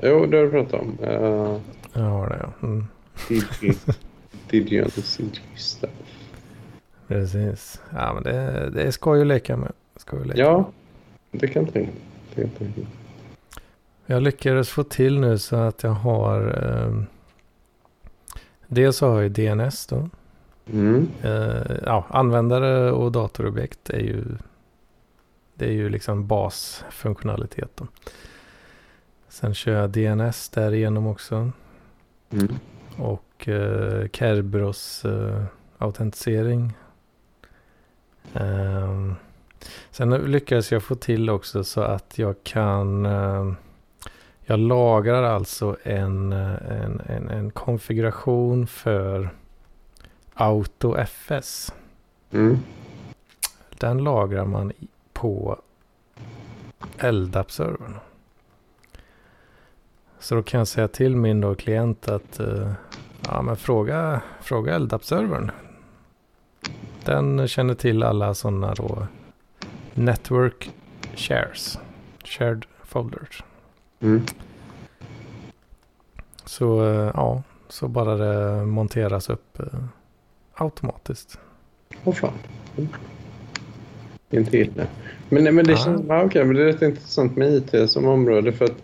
[0.03, 0.99] Jo, det har du pratat om.
[1.03, 2.66] Uh, har det ja.
[2.66, 2.87] Mm.
[3.28, 3.78] Digi,
[4.51, 5.91] Digi and CG stuff.
[7.11, 7.80] Precis.
[7.92, 9.72] Ja men det, det är skoj att leka med.
[9.96, 10.40] Skoj att leka.
[10.40, 10.70] Ja,
[11.30, 12.00] det kan jag tänka mig.
[12.28, 12.88] Det kan jag tänka mig.
[14.06, 16.40] Jag lyckades få till nu så att jag har.
[16.64, 17.02] Eh,
[18.66, 20.08] dels har jag ju DNS då.
[20.72, 21.08] Mm.
[21.22, 24.24] Eh, ja, användare och datorobjekt är ju.
[25.54, 27.86] Det är ju liksom basfunktionalitet då.
[29.28, 31.50] Sen kör jag DNS därigenom också.
[32.30, 32.48] Mm.
[32.96, 35.44] Och eh, Kerberos eh,
[35.78, 36.72] autentisering.
[38.35, 39.14] Ehm,
[39.91, 43.07] sen lyckades jag få till också så att jag kan.
[43.07, 43.53] Eh,
[44.41, 49.31] jag lagrar alltså en, eh, en, en, en konfiguration för
[50.35, 51.75] AutoFS.
[52.31, 52.59] Mm.
[53.79, 54.73] Den lagrar man
[55.12, 55.61] på
[57.03, 57.95] LDAP-servern.
[60.18, 62.73] Så då kan jag säga till min då klient att eh,
[63.27, 65.51] ja, men fråga, fråga LDAP-servern.
[67.05, 69.07] Den känner till alla sådana då
[69.94, 70.70] network
[71.14, 71.78] shares,
[72.24, 73.44] shared folders.
[74.01, 74.22] Mm.
[76.44, 79.80] Så eh, ja, så bara det monteras upp eh,
[80.55, 81.38] automatiskt.
[82.05, 82.32] Åh fan.
[82.76, 82.88] Mm.
[84.30, 84.86] Inte illa.
[85.28, 88.53] Men, men, det känns, ja, okej, men det är rätt intressant med IT som område.
[88.53, 88.82] för att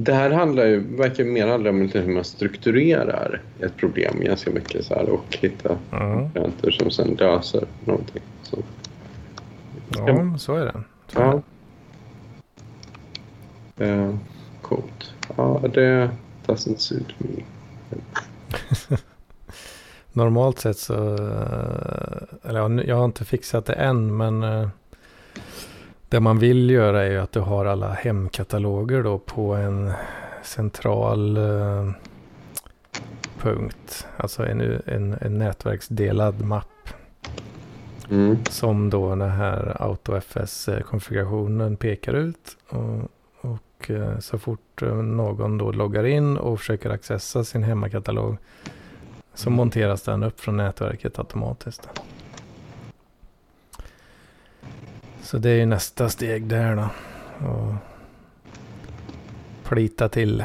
[0.00, 4.84] Det här handlar ju, verkar mer handla om hur man strukturerar ett problem ganska mycket
[4.84, 6.30] så här, och hitta Mm.
[6.30, 8.22] klienter som sen löser någonting.
[8.42, 8.56] Så,
[9.96, 10.82] Ja, så är det.
[11.06, 11.42] Så ja.
[13.76, 13.86] det.
[13.88, 14.14] Eh,
[14.62, 15.14] coolt.
[15.36, 16.10] Ja, det
[16.46, 17.42] doesn't suit me.
[20.12, 24.68] Normalt sett så, eh, eller jag har inte fixat det än, men eh,
[26.08, 29.92] det man vill göra är ju att du har alla hemkataloger då på en
[30.42, 31.90] central eh,
[33.38, 34.06] punkt.
[34.16, 36.68] Alltså en, en, en nätverksdelad mapp
[38.10, 38.44] Mm.
[38.44, 42.56] som då den här AutoFS-konfigurationen pekar ut.
[42.68, 48.36] Och, och eh, så fort eh, någon då loggar in och försöker accessa sin hemmakatalog
[49.34, 51.88] så monteras den upp från nätverket automatiskt.
[55.28, 56.88] Så det är ju nästa steg där då.
[57.48, 57.74] Och
[59.64, 60.44] plita till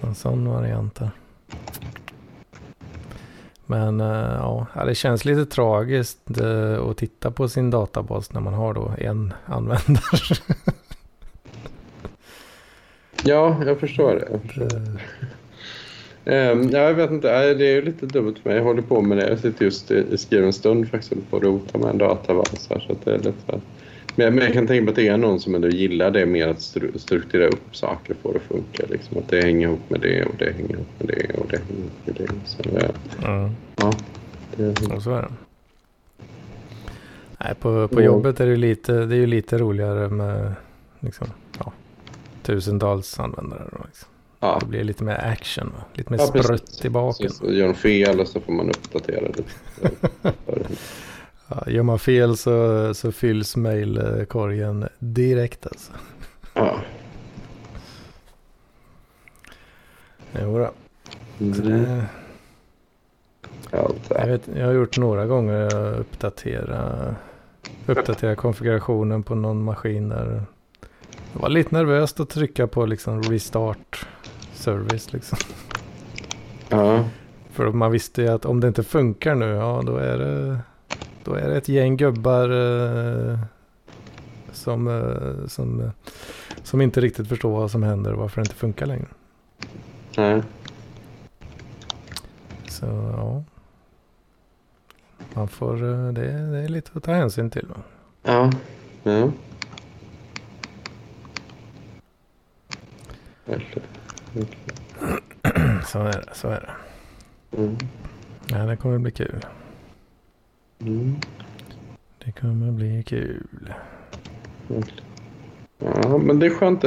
[0.00, 1.10] en sån variant där.
[3.66, 8.54] Men eh, ja, det känns lite tragiskt eh, att titta på sin databas när man
[8.54, 10.36] har då en användare.
[13.24, 14.28] Ja, jag förstår det.
[14.30, 14.64] Jag förstår.
[14.80, 14.98] Det-
[16.24, 18.58] Ehm, ja, jag vet inte, det är ju lite dumt för mig.
[18.58, 19.28] Jag håller på med det.
[19.28, 22.80] Jag sitter just i, i skriven stund faktiskt på att rota med en databas här,
[22.88, 23.60] så det är lite så.
[24.16, 26.48] Men, men jag kan tänka mig att det är någon som ändå gillar det mer
[26.48, 28.82] att stru, strukturera upp saker för att funka.
[28.90, 29.18] Liksom.
[29.18, 31.80] Att det hänger ihop med det och det hänger ihop med det och det hänger
[31.80, 32.28] ihop med det.
[32.48, 32.62] Så,
[33.20, 33.50] ja, Mm.
[33.76, 33.92] ja,
[34.56, 35.32] det, Och så är det.
[37.44, 40.54] Nej, på, på jobbet är det, ju lite, det är ju lite roligare med
[41.00, 41.26] liksom,
[41.58, 41.72] ja,
[42.42, 43.64] tusentals användare.
[43.84, 44.08] Liksom.
[44.42, 44.56] Ja.
[44.60, 46.46] Det blir lite mer action, lite mer Ja, precis.
[46.46, 47.30] sprutt i baken.
[47.30, 50.32] Så gör de fel så får man uppdatera det.
[51.48, 55.92] Ja, gör man fel så, så fylls mejlkorgen direkt alltså.
[56.54, 56.76] ja.
[60.40, 60.70] Jo då.
[61.54, 61.82] Så Mm.
[61.84, 62.04] det,
[63.70, 67.14] jag, vet, jag har gjort några gånger jag uppdatera,
[67.86, 70.42] uppdatera konfigurationen på någon maskin där.
[71.32, 74.06] Det var lite nervöst att trycka på liksom restart
[74.62, 75.38] service liksom.
[76.68, 77.04] Ja.
[77.50, 80.58] För man visste ju att om det inte funkar nu, ja då är det,
[81.24, 83.38] då är det ett gäng gubbar eh,
[84.52, 85.90] som, eh, som,
[86.62, 89.08] som inte riktigt förstår vad som händer och varför det inte funkar längre.
[90.16, 90.42] Nej.
[92.68, 93.44] Så ja.
[95.34, 97.66] Man får, eh, det, det är lite att ta hänsyn till.
[97.66, 97.76] Va?
[98.22, 98.52] Ja.
[99.02, 99.30] Ja.
[104.34, 104.46] Mm,
[105.86, 106.72] Så är det, så är det.
[107.56, 107.76] Mm.
[108.46, 109.40] Ja, det kommer bli kul.
[110.78, 110.92] Det kommer bli.
[110.92, 111.16] Mm.
[112.24, 113.74] Det kommer bli kul.
[114.68, 115.06] verkligen.
[115.78, 116.84] Ja, men det är skönt.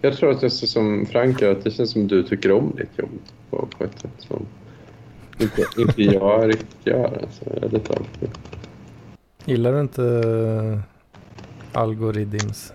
[0.00, 2.98] Jag tror att jag ser som Frank att det känns som du tycker om ditt
[2.98, 3.08] jobb
[3.50, 4.46] på, på ett sätt som
[5.38, 7.18] inte, inte jag riktigt gör.
[7.22, 7.98] Alltså, jag är lite.
[9.44, 10.82] Gillar du inte
[11.72, 12.72] algoritms?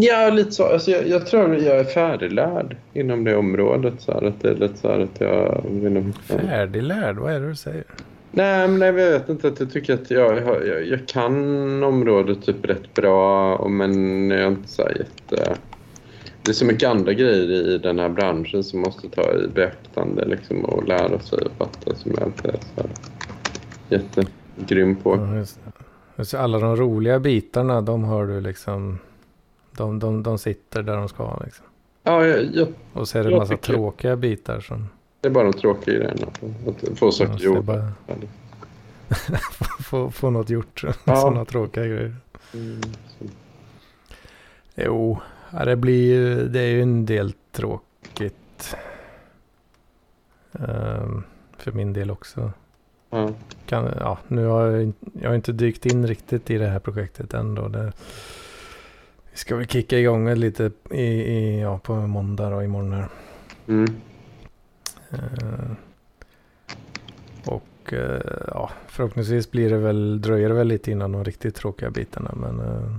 [0.00, 0.64] Ja, lite så.
[0.64, 3.94] Alltså, jag, jag tror jag är färdiglärd inom det området.
[3.98, 5.64] Så här, att det är lite så här att jag...
[5.70, 7.16] Inom, Färdiglärd?
[7.16, 7.84] Vad är det du säger?
[8.30, 9.48] Nej, men jag vet inte.
[9.48, 14.40] Att jag tycker att jag, jag, jag kan området typ rätt bra, och- men jag
[14.40, 15.54] är inte så jätte...
[16.42, 20.24] Det är så mycket andra grejer i den här branschen som måste ta i beaktande
[20.24, 22.90] liksom, och lära sig att fatta som jag inte är så här
[23.88, 25.16] jättegrym på.
[25.16, 25.58] Ja, just.
[26.18, 28.98] Just det, Alla de roliga bitarna, de har du liksom...
[29.76, 31.66] De, de, de sitter där de ska liksom.
[32.02, 34.88] Ja, jag, jag, Och så är det en massa tycker- tråkiga bitar som...
[35.20, 36.26] det är bara de tråkiga grejerna.
[36.92, 37.62] Att få saker gjorda.
[37.62, 37.92] bara
[39.82, 40.84] få, få något gjort.
[41.04, 41.16] Ja.
[41.16, 42.16] Sådana tråkiga grejer.
[42.54, 42.80] Mm,
[43.18, 43.24] så.
[44.74, 45.18] Jo,
[45.64, 48.76] det blir det är ju en del tråkigt.
[50.52, 51.22] Ehm,
[51.58, 52.52] för min del också.
[53.10, 53.30] Ja.
[53.66, 57.34] Kan, ja, nu har jag, jag har inte dykt in riktigt i det här projektet
[57.34, 57.68] ändå.
[57.68, 57.92] Det,
[59.36, 63.08] vi ska väl kicka igång lite i, i, ja, på måndag och imorgon här.
[63.68, 63.96] Mm.
[65.10, 65.70] Eh,
[67.44, 71.90] och eh, ja, förhoppningsvis blir det väl, dröjer det väl lite innan de riktigt tråkiga
[71.90, 72.34] bitarna.
[72.36, 72.98] Men eh,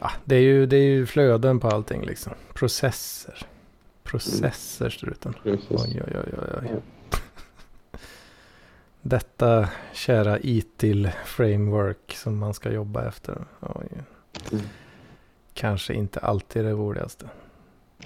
[0.00, 2.32] ja, det, är ju, det är ju flöden på allting liksom.
[2.54, 3.46] Processer.
[4.02, 5.34] Processer struten.
[5.44, 6.80] Oj, oj, oj, oj, oj.
[9.06, 13.44] Detta kära ITIL framework som man ska jobba efter.
[13.60, 13.86] Oj.
[14.52, 14.64] Mm.
[15.54, 17.28] Kanske inte alltid det roligaste.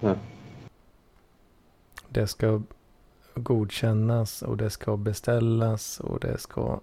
[0.00, 0.16] Nej.
[2.08, 2.62] Det ska
[3.34, 6.80] godkännas och det ska beställas och det ska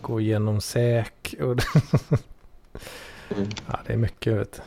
[0.00, 1.34] gå igenom säk.
[1.40, 1.56] Och
[3.36, 3.48] Mm.
[3.66, 4.62] ja, det är mycket vet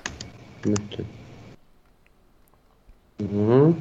[0.64, 0.70] du.
[0.70, 1.06] Mycket.
[3.18, 3.76] Mm.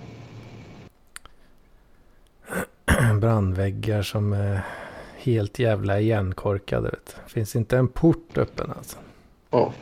[3.20, 4.60] Brandväggar som är
[5.16, 6.90] helt jävla igenkorkade.
[6.90, 7.32] Vet du.
[7.32, 8.96] Finns inte en port öppen alltså.
[9.50, 9.72] Ja.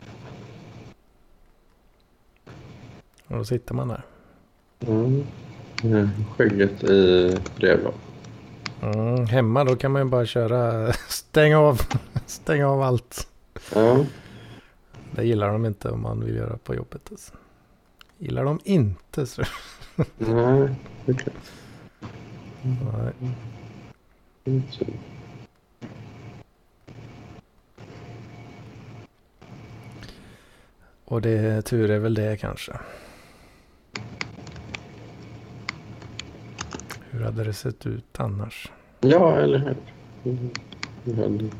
[3.27, 4.03] Och då sitter man där.
[4.79, 5.23] Mm.
[5.83, 6.09] Mm.
[6.37, 7.93] Skägget i revlav.
[8.81, 11.81] Mm, hemma då kan man ju bara köra stäng av,
[12.25, 13.27] stäng av allt.
[13.73, 14.05] Ja.
[15.11, 17.01] Det gillar de inte om man vill göra på jobbet.
[17.11, 17.33] Alltså.
[18.17, 19.41] Gillar de inte så.
[20.17, 21.35] Nej, det är klart.
[22.63, 23.13] Nej.
[31.05, 32.79] Och det tur är väl det kanske.
[37.09, 38.71] Hur hade det sett ut annars?
[38.99, 39.77] Ja, eller hur?
[41.05, 41.51] Mm.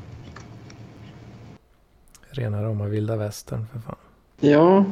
[2.29, 3.95] Rena rama vilda västern för fan.
[4.39, 4.85] Ja.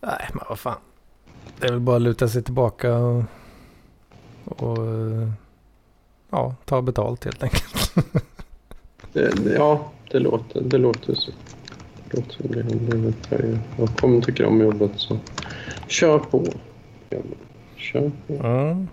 [0.00, 0.80] Nej, men vad fan.
[1.60, 3.22] Det är väl bara att luta sig tillbaka och,
[4.44, 4.78] och
[6.30, 7.94] ja, ta betalt helt enkelt.
[9.12, 11.30] Det, ja, det låter, det låter så.
[12.10, 12.58] Det låter som det.
[13.30, 13.58] jag ju.
[13.78, 14.04] Och
[14.46, 15.18] om jobbet så
[15.88, 16.44] kör på.
[17.76, 18.34] Kör på.
[18.34, 18.88] Mm.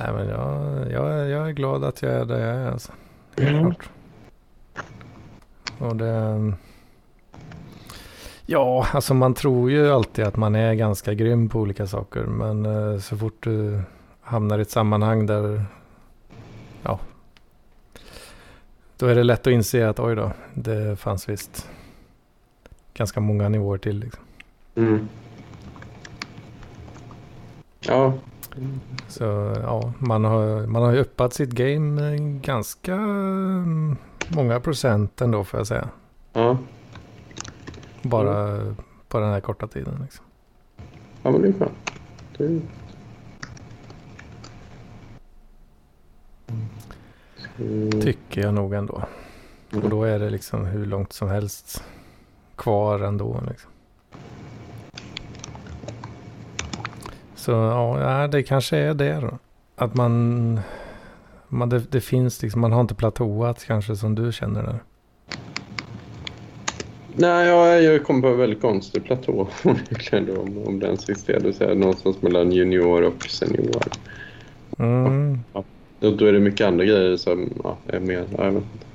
[0.00, 2.70] Nej, men jag, jag, jag är glad att jag är där jag är.
[2.70, 2.92] Alltså.
[3.36, 3.74] Helt Mm.
[3.74, 3.90] klart.
[5.78, 6.52] Och det...
[8.50, 12.20] Ja, alltså man tror ju alltid att man är ganska grym på olika saker.
[12.20, 13.80] Men eh, så fort du
[14.20, 15.64] hamnar i ett sammanhang där...
[16.82, 17.00] Ja.
[18.96, 21.68] Då är det lätt att inse att oj då, det fanns visst
[22.94, 23.98] ganska många nivåer till.
[23.98, 24.22] Liksom.
[24.74, 25.08] Mm.
[27.80, 28.12] Ja.
[29.08, 29.24] Så
[29.62, 33.96] ja, man har, man har ju uppat sitt game ganska mm,
[34.28, 35.88] många procent ändå får jag säga.
[36.32, 36.58] Ja.
[38.08, 38.60] Bara
[39.08, 39.98] på den här korta tiden.
[40.02, 40.24] Liksom.
[41.22, 41.92] ja, men det är skönt.
[42.36, 42.60] Det är...
[47.58, 48.00] Mm.
[48.00, 49.02] Tycker jag nog ändå.
[49.74, 51.84] Och då är det liksom hur långt som helst
[52.56, 53.40] kvar ändå.
[53.48, 53.70] Liksom.
[57.34, 59.38] Så ja, ja, det kanske är det då.
[59.76, 60.60] Att man,
[61.48, 64.80] man det, det finns liksom, man har inte platåat kanske som du känner det.
[67.20, 70.96] Nej, jag, jag kom på en väldigt konstig platå om, om den.
[71.26, 73.82] Det vill säga någonstans mellan junior och senior.
[74.78, 75.40] Mm.
[75.52, 75.66] Och
[75.98, 78.24] då är det mycket andra grejer som ja, är mer...
[78.36, 78.86] Ja, jag vet inte.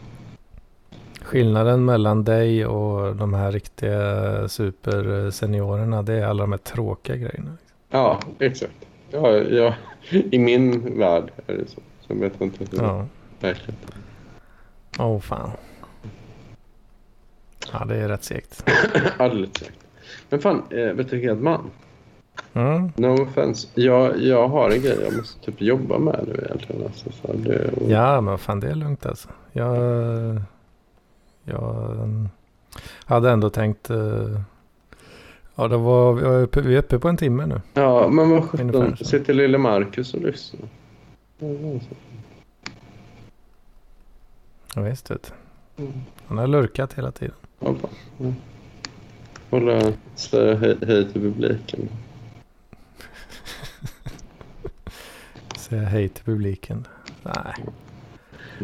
[1.21, 7.57] Skillnaden mellan dig och de här riktiga superseniorerna det är alla de här tråkiga grejerna.
[7.89, 8.86] ja exakt.
[9.11, 9.74] Ja, ja,
[10.09, 11.82] i min värld är det så.
[12.13, 13.05] Vet jag inte hur Ja.
[13.39, 13.91] verkligheten
[14.99, 15.49] Åh oh, fan.
[17.72, 18.64] Ja, det är rätt segt.
[19.18, 19.76] Alldeles säkert.
[20.30, 21.72] Men fan, eh, vet du Hedman?
[22.53, 22.91] Mm.
[22.95, 23.68] No offense.
[23.74, 26.84] Jag, jag har en grej jag måste typ jobba med nu egentligen.
[26.84, 29.30] Alltså, för det, och, Ja, men fan det är lugnt alltså.
[29.51, 29.76] Jag,
[31.43, 32.30] jag mm,
[33.05, 33.89] hade ändå tänkt...
[33.89, 34.39] eh,
[35.55, 37.61] Ja, det var, jag är uppe, vi är uppe på en timme nu.
[37.74, 38.97] ja, men vad sjutton.
[38.97, 39.05] Så.
[39.05, 40.61] Sitter lille Marcus och lyssnar?
[41.39, 41.86] Ja, det är så.
[44.76, 45.34] Ja, visst vet
[45.76, 45.84] du.
[45.84, 46.01] Mm.
[46.28, 47.36] Han har lurkat hela tiden.
[47.64, 47.74] Ja.
[49.49, 50.78] Hålla, säga hej,
[51.11, 51.89] till publiken.
[55.57, 56.88] Säga hej till publiken.
[57.24, 57.55] Nej,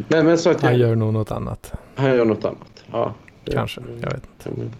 [0.08, 1.72] Nej, men så att jag, han gör nog något annat.
[1.94, 2.84] han gör något annat.
[2.92, 4.70] Ja, Kanske, jag vet inte.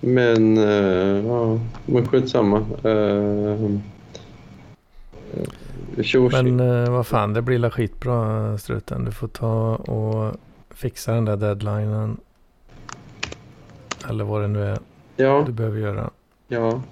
[0.00, 2.58] Men, uh, ja, men skitsamma.
[2.84, 3.78] Uh,
[6.30, 9.04] Men eh, vad fan, det blir la skitbra struten.
[9.04, 10.36] Du får ta och
[10.70, 12.16] fixa den där deadlinen.
[14.08, 14.78] Eller vad det nu är
[15.16, 16.10] ja, du behöver göra.
[16.48, 16.82] ja,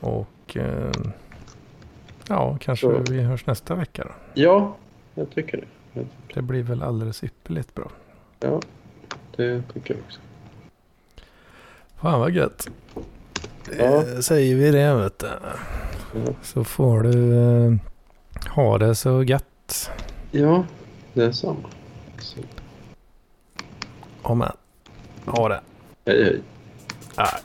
[0.00, 0.90] Och eh,
[2.28, 4.10] ja, kanske Så- vi hörs nästa vecka då.
[4.42, 4.76] ja,
[5.14, 6.06] jag tycker det.
[6.34, 7.90] Det blir väl alldeles ypperligt bra.
[8.40, 8.60] Ja,
[9.36, 10.20] det tycker jag också.
[11.96, 12.68] Fan vad gött.
[13.78, 13.84] Ja.
[13.84, 15.26] Eh, Säger vi det vet du.
[16.14, 16.32] Ja.
[16.42, 17.72] Så får du eh,
[18.54, 19.90] ha det så gött.
[20.30, 20.64] Ja,
[21.14, 21.68] det är samma.
[22.18, 22.40] Så,
[24.22, 24.52] Amen.
[25.26, 25.60] Ha det.
[26.10, 26.42] Hej, hej.
[27.16, 27.40] Nej.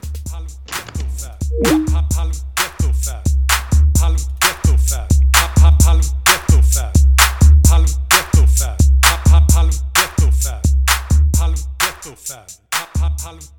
[13.25, 13.54] Halv